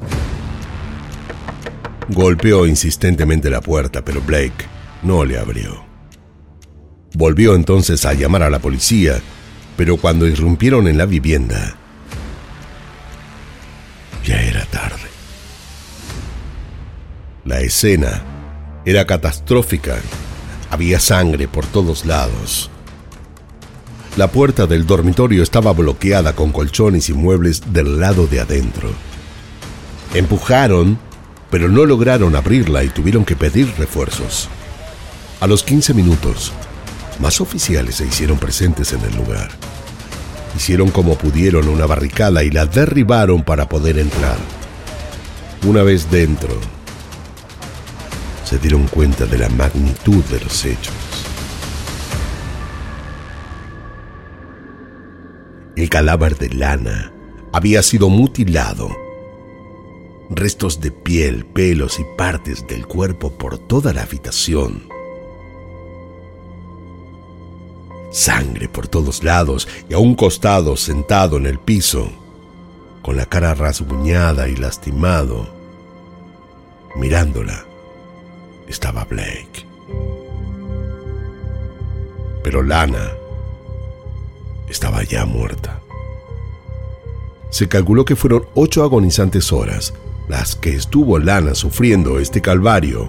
Golpeó 2.08 2.66
insistentemente 2.66 3.50
la 3.50 3.60
puerta, 3.60 4.04
pero 4.04 4.20
Blake 4.20 4.66
no 5.02 5.24
le 5.24 5.38
abrió. 5.38 5.84
Volvió 7.14 7.54
entonces 7.54 8.04
a 8.04 8.14
llamar 8.14 8.42
a 8.42 8.50
la 8.50 8.58
policía, 8.58 9.20
pero 9.76 9.96
cuando 9.96 10.26
irrumpieron 10.26 10.88
en 10.88 10.98
la 10.98 11.06
vivienda, 11.06 11.76
ya 14.24 14.40
era 14.42 14.64
tarde. 14.66 15.08
La 17.44 17.60
escena 17.60 18.22
era 18.84 19.06
catastrófica. 19.06 19.96
Había 20.70 21.00
sangre 21.00 21.48
por 21.48 21.66
todos 21.66 22.04
lados. 22.04 22.70
La 24.20 24.30
puerta 24.30 24.66
del 24.66 24.86
dormitorio 24.86 25.42
estaba 25.42 25.72
bloqueada 25.72 26.34
con 26.34 26.52
colchones 26.52 27.08
y 27.08 27.14
muebles 27.14 27.72
del 27.72 27.98
lado 27.98 28.26
de 28.26 28.40
adentro. 28.40 28.90
Empujaron, 30.12 30.98
pero 31.50 31.70
no 31.70 31.86
lograron 31.86 32.36
abrirla 32.36 32.84
y 32.84 32.90
tuvieron 32.90 33.24
que 33.24 33.34
pedir 33.34 33.72
refuerzos. 33.78 34.50
A 35.40 35.46
los 35.46 35.62
15 35.62 35.94
minutos, 35.94 36.52
más 37.18 37.40
oficiales 37.40 37.94
se 37.94 38.04
hicieron 38.04 38.36
presentes 38.36 38.92
en 38.92 39.00
el 39.04 39.16
lugar. 39.16 39.52
Hicieron 40.54 40.90
como 40.90 41.16
pudieron 41.16 41.66
una 41.66 41.86
barricada 41.86 42.44
y 42.44 42.50
la 42.50 42.66
derribaron 42.66 43.42
para 43.42 43.70
poder 43.70 43.98
entrar. 43.98 44.36
Una 45.66 45.82
vez 45.82 46.10
dentro, 46.10 46.60
se 48.44 48.58
dieron 48.58 48.86
cuenta 48.88 49.24
de 49.24 49.38
la 49.38 49.48
magnitud 49.48 50.22
de 50.24 50.40
los 50.40 50.62
hechos. 50.66 51.09
El 55.80 55.88
cadáver 55.88 56.36
de 56.36 56.50
Lana 56.50 57.10
había 57.54 57.82
sido 57.82 58.10
mutilado. 58.10 58.94
Restos 60.28 60.82
de 60.82 60.90
piel, 60.90 61.46
pelos 61.46 61.98
y 61.98 62.04
partes 62.18 62.66
del 62.66 62.86
cuerpo 62.86 63.30
por 63.30 63.56
toda 63.56 63.94
la 63.94 64.02
habitación. 64.02 64.86
Sangre 68.12 68.68
por 68.68 68.88
todos 68.88 69.24
lados 69.24 69.68
y 69.88 69.94
a 69.94 69.98
un 69.98 70.16
costado 70.16 70.76
sentado 70.76 71.38
en 71.38 71.46
el 71.46 71.58
piso, 71.58 72.10
con 73.00 73.16
la 73.16 73.24
cara 73.24 73.54
rasguñada 73.54 74.50
y 74.50 74.56
lastimado, 74.56 75.48
mirándola 76.94 77.64
estaba 78.68 79.04
Blake. 79.06 79.66
Pero 82.44 82.62
Lana 82.62 83.12
estaba 84.70 85.02
ya 85.02 85.26
muerta. 85.26 85.80
Se 87.50 87.68
calculó 87.68 88.04
que 88.04 88.16
fueron 88.16 88.46
ocho 88.54 88.84
agonizantes 88.84 89.52
horas 89.52 89.92
las 90.28 90.54
que 90.54 90.74
estuvo 90.74 91.18
Lana 91.18 91.54
sufriendo 91.54 92.20
este 92.20 92.40
calvario 92.40 93.08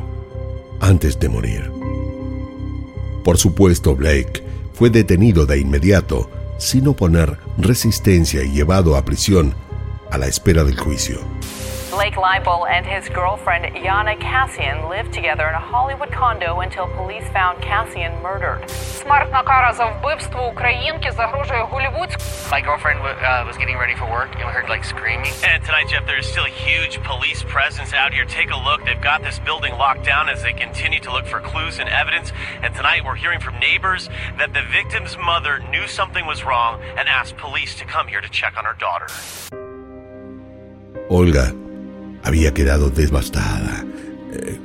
antes 0.80 1.20
de 1.20 1.30
morir. 1.30 1.72
Por 3.24 3.38
supuesto, 3.38 3.96
Blake 3.96 4.44
fue 4.74 4.90
detenido 4.90 5.46
de 5.46 5.60
inmediato 5.60 6.30
sin 6.58 6.88
oponer 6.88 7.38
resistencia 7.58 8.44
y 8.44 8.52
llevado 8.52 8.96
a 8.98 9.06
prisión 9.06 9.54
a 10.10 10.18
la 10.18 10.28
espera 10.28 10.64
del 10.64 10.80
juicio. 10.80 11.20
Blake 11.91 12.15
Leibel 12.15 12.69
and 12.69 12.85
his 12.85 13.09
girlfriend 13.09 13.65
Yana 13.77 14.21
Cassian 14.21 14.89
lived 14.89 15.13
together 15.13 15.47
in 15.49 15.55
a 15.55 15.61
Hollywood 15.61 16.11
condo 16.11 16.61
until 16.61 16.89
police 16.89 17.27
found 17.29 17.63
Cassian 17.63 18.13
murdered. 18.23 18.69
Смертна 18.71 19.43
кара 19.45 19.73
за 19.73 19.85
вбивство 19.85 20.47
українки 20.47 21.11
загрожує 21.13 21.67
голівудську. 21.71 22.23
My 22.51 22.61
girlfriend 22.61 22.99
uh, 23.01 23.45
was 23.49 23.57
getting 23.57 23.79
ready 23.85 23.97
for 24.01 24.07
work 24.19 24.31
and 24.39 24.45
we 24.49 24.53
heard 24.53 24.69
like 24.69 24.85
screaming. 24.85 25.33
And 25.51 25.59
tonight, 25.65 25.89
Jeff, 25.91 26.05
there's 26.07 26.29
still 26.35 26.47
a 26.55 26.57
huge 26.69 26.95
police 27.03 27.43
presence 27.55 27.91
out 27.93 28.13
here. 28.17 28.25
Take 28.25 28.51
a 28.59 28.61
look. 28.69 28.81
They've 28.85 29.07
got 29.13 29.23
this 29.29 29.39
building 29.49 29.73
locked 29.85 30.05
down 30.13 30.25
as 30.29 30.43
they 30.45 30.53
continue 30.53 31.01
to 31.07 31.11
look 31.17 31.27
for 31.27 31.41
clues 31.41 31.79
and 31.81 31.89
evidence. 31.89 32.29
And 32.63 32.71
tonight, 32.75 33.01
we're 33.07 33.21
hearing 33.25 33.41
from 33.47 33.55
neighbors 33.69 34.03
that 34.41 34.51
the 34.59 34.65
victim's 34.79 35.15
mother 35.33 35.55
knew 35.73 35.87
something 36.01 36.25
was 36.33 36.45
wrong 36.49 36.73
and 36.99 37.05
asked 37.09 37.37
police 37.37 37.73
to 37.81 37.85
come 37.85 38.07
here 38.13 38.21
to 38.21 38.31
check 38.41 38.53
on 38.57 38.65
her 38.71 38.77
daughter. 38.87 39.09
Olga 41.09 41.60
había 42.24 42.54
quedado 42.54 42.90
devastada. 42.90 43.86
Eh, 44.34 44.60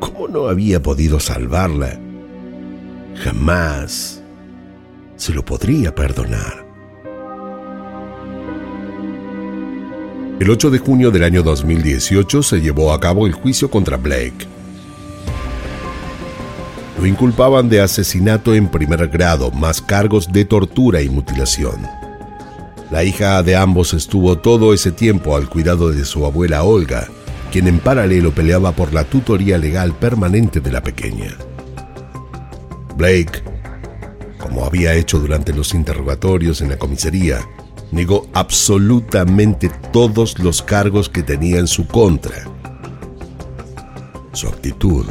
¿Cómo 0.00 0.28
no 0.28 0.48
había 0.48 0.82
podido 0.82 1.20
salvarla? 1.20 1.98
Jamás 3.16 4.22
se 5.16 5.32
lo 5.32 5.44
podría 5.44 5.94
perdonar. 5.94 6.66
El 10.40 10.50
8 10.50 10.70
de 10.70 10.78
junio 10.78 11.10
del 11.10 11.24
año 11.24 11.42
2018 11.42 12.44
se 12.44 12.60
llevó 12.60 12.92
a 12.92 13.00
cabo 13.00 13.26
el 13.26 13.32
juicio 13.32 13.68
contra 13.68 13.96
Blake. 13.96 14.46
Lo 16.96 17.06
inculpaban 17.06 17.68
de 17.68 17.80
asesinato 17.80 18.54
en 18.54 18.68
primer 18.68 19.08
grado, 19.08 19.50
más 19.50 19.82
cargos 19.82 20.32
de 20.32 20.44
tortura 20.44 21.02
y 21.02 21.08
mutilación. 21.08 22.07
La 22.90 23.04
hija 23.04 23.42
de 23.42 23.54
ambos 23.54 23.92
estuvo 23.92 24.38
todo 24.38 24.72
ese 24.72 24.92
tiempo 24.92 25.36
al 25.36 25.50
cuidado 25.50 25.90
de 25.90 26.06
su 26.06 26.24
abuela 26.24 26.62
Olga, 26.62 27.06
quien 27.52 27.68
en 27.68 27.80
paralelo 27.80 28.32
peleaba 28.32 28.72
por 28.72 28.94
la 28.94 29.04
tutoría 29.04 29.58
legal 29.58 29.94
permanente 29.94 30.60
de 30.60 30.72
la 30.72 30.82
pequeña. 30.82 31.36
Blake, 32.96 33.42
como 34.38 34.64
había 34.64 34.94
hecho 34.94 35.18
durante 35.18 35.52
los 35.52 35.74
interrogatorios 35.74 36.62
en 36.62 36.70
la 36.70 36.78
comisaría, 36.78 37.46
negó 37.92 38.26
absolutamente 38.32 39.70
todos 39.92 40.38
los 40.38 40.62
cargos 40.62 41.10
que 41.10 41.22
tenía 41.22 41.58
en 41.58 41.66
su 41.66 41.86
contra. 41.86 42.44
Su 44.32 44.48
actitud 44.48 45.06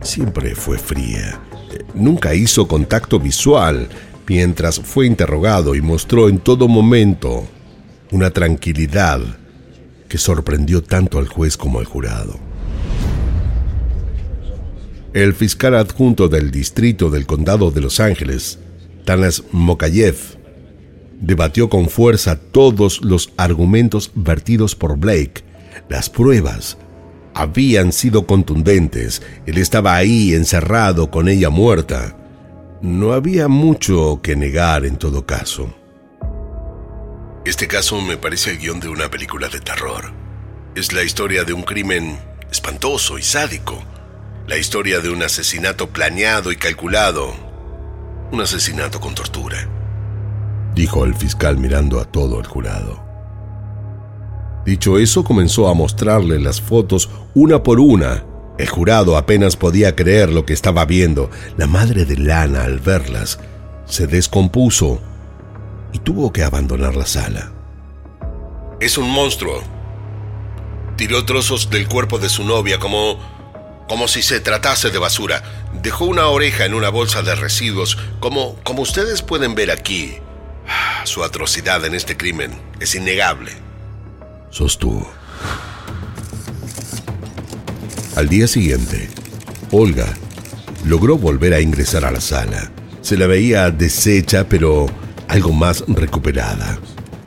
siempre 0.00 0.56
fue 0.56 0.76
fría. 0.76 1.40
Nunca 1.94 2.34
hizo 2.34 2.66
contacto 2.66 3.20
visual 3.20 3.88
mientras 4.28 4.80
fue 4.80 5.06
interrogado 5.06 5.74
y 5.74 5.82
mostró 5.82 6.28
en 6.28 6.38
todo 6.38 6.68
momento 6.68 7.46
una 8.10 8.30
tranquilidad 8.30 9.20
que 10.08 10.18
sorprendió 10.18 10.82
tanto 10.82 11.18
al 11.18 11.28
juez 11.28 11.56
como 11.56 11.78
al 11.78 11.84
jurado. 11.84 12.38
El 15.12 15.34
fiscal 15.34 15.74
adjunto 15.74 16.28
del 16.28 16.50
distrito 16.50 17.10
del 17.10 17.26
condado 17.26 17.70
de 17.70 17.80
Los 17.80 18.00
Ángeles, 18.00 18.58
Tanas 19.04 19.44
Mokayev, 19.50 20.16
debatió 21.20 21.68
con 21.70 21.88
fuerza 21.88 22.36
todos 22.36 23.02
los 23.02 23.32
argumentos 23.36 24.10
vertidos 24.14 24.74
por 24.74 24.98
Blake. 24.98 25.42
Las 25.88 26.10
pruebas 26.10 26.76
habían 27.34 27.92
sido 27.92 28.26
contundentes. 28.26 29.22
Él 29.46 29.58
estaba 29.58 29.94
ahí 29.96 30.34
encerrado 30.34 31.10
con 31.10 31.28
ella 31.28 31.50
muerta. 31.50 32.16
No 32.82 33.14
había 33.14 33.48
mucho 33.48 34.20
que 34.22 34.36
negar 34.36 34.84
en 34.84 34.96
todo 34.98 35.24
caso. 35.24 35.74
Este 37.46 37.66
caso 37.66 38.00
me 38.02 38.18
parece 38.18 38.50
el 38.50 38.58
guion 38.58 38.80
de 38.80 38.88
una 38.88 39.10
película 39.10 39.48
de 39.48 39.60
terror. 39.60 40.12
Es 40.74 40.92
la 40.92 41.02
historia 41.02 41.44
de 41.44 41.54
un 41.54 41.62
crimen 41.62 42.18
espantoso 42.50 43.18
y 43.18 43.22
sádico. 43.22 43.82
La 44.46 44.58
historia 44.58 45.00
de 45.00 45.08
un 45.08 45.22
asesinato 45.22 45.88
planeado 45.88 46.52
y 46.52 46.56
calculado. 46.56 47.34
Un 48.30 48.42
asesinato 48.42 49.00
con 49.00 49.14
tortura. 49.14 49.56
Dijo 50.74 51.06
el 51.06 51.14
fiscal 51.14 51.56
mirando 51.56 51.98
a 51.98 52.04
todo 52.04 52.38
el 52.38 52.46
jurado. 52.46 53.02
Dicho 54.66 54.98
eso, 54.98 55.24
comenzó 55.24 55.68
a 55.68 55.74
mostrarle 55.74 56.38
las 56.40 56.60
fotos 56.60 57.08
una 57.34 57.62
por 57.62 57.80
una 57.80 58.25
el 58.58 58.68
jurado 58.68 59.16
apenas 59.16 59.56
podía 59.56 59.94
creer 59.94 60.30
lo 60.30 60.46
que 60.46 60.52
estaba 60.52 60.84
viendo. 60.84 61.30
La 61.56 61.66
madre 61.66 62.04
de 62.04 62.16
Lana, 62.16 62.64
al 62.64 62.80
verlas, 62.80 63.38
se 63.84 64.06
descompuso 64.06 65.00
y 65.92 65.98
tuvo 65.98 66.32
que 66.32 66.42
abandonar 66.42 66.96
la 66.96 67.06
sala. 67.06 67.52
Es 68.80 68.96
un 68.98 69.10
monstruo. 69.10 69.62
Tiró 70.96 71.24
trozos 71.24 71.68
del 71.68 71.86
cuerpo 71.88 72.18
de 72.18 72.28
su 72.28 72.44
novia 72.44 72.78
como 72.78 73.36
como 73.88 74.08
si 74.08 74.22
se 74.22 74.40
tratase 74.40 74.90
de 74.90 74.98
basura. 74.98 75.42
Dejó 75.82 76.06
una 76.06 76.26
oreja 76.26 76.64
en 76.64 76.74
una 76.74 76.88
bolsa 76.88 77.22
de 77.22 77.34
residuos, 77.36 77.96
como 78.18 78.56
como 78.64 78.82
ustedes 78.82 79.22
pueden 79.22 79.54
ver 79.54 79.70
aquí. 79.70 80.16
Su 81.04 81.22
atrocidad 81.22 81.84
en 81.84 81.94
este 81.94 82.16
crimen 82.16 82.58
es 82.80 82.94
innegable. 82.94 83.52
Sostuvo. 84.50 85.08
Al 88.16 88.30
día 88.30 88.46
siguiente, 88.46 89.10
Olga 89.72 90.06
logró 90.86 91.18
volver 91.18 91.52
a 91.52 91.60
ingresar 91.60 92.06
a 92.06 92.10
la 92.10 92.22
sala. 92.22 92.70
Se 93.02 93.18
la 93.18 93.26
veía 93.26 93.70
deshecha, 93.70 94.48
pero 94.48 94.86
algo 95.28 95.52
más 95.52 95.84
recuperada. 95.86 96.78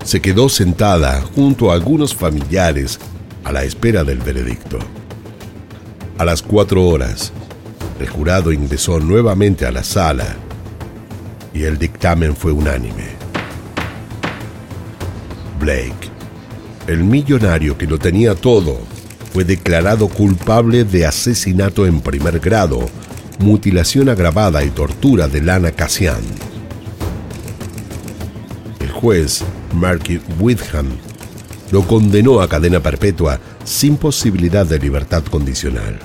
Se 0.03 0.19
quedó 0.19 0.49
sentada 0.49 1.21
junto 1.21 1.69
a 1.69 1.75
algunos 1.75 2.15
familiares 2.15 2.97
a 3.43 3.51
la 3.51 3.65
espera 3.65 4.03
del 4.03 4.17
veredicto. 4.17 4.79
A 6.17 6.25
las 6.25 6.41
cuatro 6.41 6.83
horas, 6.87 7.33
el 7.99 8.09
jurado 8.09 8.51
ingresó 8.51 8.99
nuevamente 8.99 9.67
a 9.67 9.71
la 9.71 9.83
sala 9.83 10.37
y 11.53 11.65
el 11.65 11.77
dictamen 11.77 12.35
fue 12.35 12.51
unánime. 12.51 13.09
Blake, 15.59 16.09
el 16.87 17.03
millonario 17.03 17.77
que 17.77 17.85
lo 17.85 17.99
tenía 17.99 18.33
todo, 18.33 18.79
fue 19.39 19.45
declarado 19.45 20.09
culpable 20.09 20.83
de 20.83 21.05
asesinato 21.05 21.85
en 21.85 22.01
primer 22.01 22.41
grado, 22.41 22.89
mutilación 23.39 24.09
agravada 24.09 24.65
y 24.65 24.69
tortura 24.69 25.29
de 25.29 25.41
Lana 25.41 25.71
Cassian. 25.71 26.19
El 28.81 28.91
juez, 28.91 29.45
Marky 29.73 30.19
Whitham, 30.41 30.87
lo 31.71 31.87
condenó 31.87 32.41
a 32.41 32.49
cadena 32.49 32.81
perpetua 32.81 33.39
sin 33.63 33.95
posibilidad 33.95 34.65
de 34.65 34.77
libertad 34.77 35.23
condicional. 35.23 35.97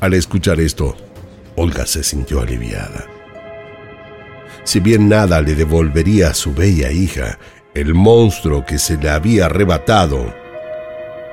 Al 0.00 0.14
escuchar 0.14 0.58
esto, 0.58 0.96
Olga 1.54 1.86
se 1.86 2.02
sintió 2.02 2.40
aliviada. 2.40 3.06
Si 4.64 4.80
bien 4.80 5.08
nada 5.08 5.40
le 5.40 5.54
devolvería 5.54 6.30
a 6.30 6.34
su 6.34 6.52
bella 6.52 6.90
hija, 6.90 7.38
el 7.74 7.94
monstruo 7.94 8.66
que 8.66 8.80
se 8.80 8.96
le 8.96 9.08
había 9.08 9.46
arrebatado 9.46 10.42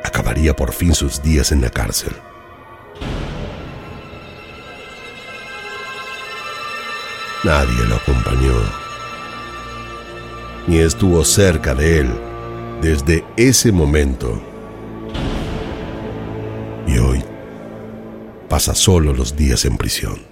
acabaría 0.04 0.56
por 0.56 0.74
fin 0.74 0.94
sus 0.94 1.22
días 1.22 1.52
en 1.52 1.62
la 1.62 1.70
cárcel. 1.70 2.14
Nadie 7.44 7.86
lo 7.88 7.96
acompañó, 7.96 8.54
ni 10.68 10.78
estuvo 10.78 11.26
cerca 11.26 11.74
de 11.74 12.00
él 12.02 12.10
desde 12.82 13.26
ese 13.36 13.72
momento. 13.72 14.40
Y 16.86 17.00
hoy 17.00 17.24
pasa 18.48 18.76
solo 18.76 19.14
los 19.14 19.36
días 19.36 19.66
en 19.66 19.78
prisión. 19.78 20.31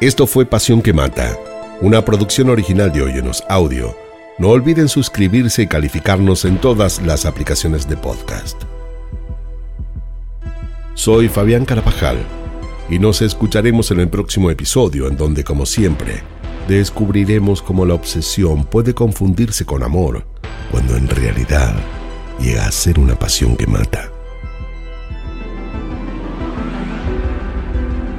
Esto 0.00 0.26
fue 0.26 0.44
Pasión 0.44 0.82
que 0.82 0.92
Mata, 0.92 1.38
una 1.80 2.04
producción 2.04 2.50
original 2.50 2.92
de 2.92 3.00
Oyenos 3.00 3.42
Audio. 3.48 3.96
No 4.36 4.50
olviden 4.50 4.88
suscribirse 4.88 5.62
y 5.62 5.66
calificarnos 5.66 6.44
en 6.44 6.58
todas 6.58 7.00
las 7.00 7.24
aplicaciones 7.24 7.88
de 7.88 7.96
podcast. 7.96 8.60
Soy 10.92 11.30
Fabián 11.30 11.64
Carapajal 11.64 12.18
y 12.90 12.98
nos 12.98 13.22
escucharemos 13.22 13.90
en 13.90 14.00
el 14.00 14.10
próximo 14.10 14.50
episodio 14.50 15.08
en 15.08 15.16
donde, 15.16 15.44
como 15.44 15.64
siempre, 15.64 16.22
descubriremos 16.68 17.62
cómo 17.62 17.86
la 17.86 17.94
obsesión 17.94 18.66
puede 18.66 18.92
confundirse 18.92 19.64
con 19.64 19.82
amor 19.82 20.26
cuando 20.70 20.94
en 20.94 21.08
realidad 21.08 21.74
llega 22.38 22.66
a 22.66 22.70
ser 22.70 22.98
una 22.98 23.18
pasión 23.18 23.56
que 23.56 23.66
mata. 23.66 24.10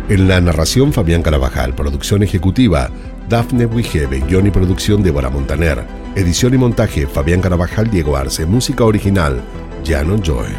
En 0.10 0.30
la 0.30 0.40
narración 0.40 0.94
Fabián 0.94 1.22
Carabajal, 1.22 1.76
producción 1.76 2.24
ejecutiva 2.24 2.90
Dafne 3.28 3.66
Wigebe, 3.66 4.22
guion 4.22 4.48
y 4.48 4.52
producción 4.52 5.04
Débora 5.04 5.30
Montaner, 5.30 5.84
edición 6.16 6.54
y 6.54 6.58
montaje 6.58 7.08
Fabián 7.08 7.42
Carabajal, 7.42 7.92
Diego 7.92 8.16
Arce, 8.16 8.46
música 8.46 8.86
original 8.86 9.42
Jano 9.86 10.16
Joel. 10.26 10.56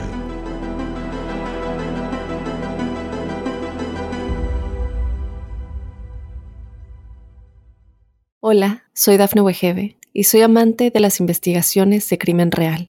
Hola, 8.40 8.84
soy 8.92 9.16
Dafne 9.16 9.40
Wegebe 9.40 9.96
y 10.12 10.24
soy 10.24 10.42
amante 10.42 10.90
de 10.90 11.00
las 11.00 11.20
investigaciones 11.20 12.06
de 12.10 12.18
crimen 12.18 12.50
real. 12.50 12.88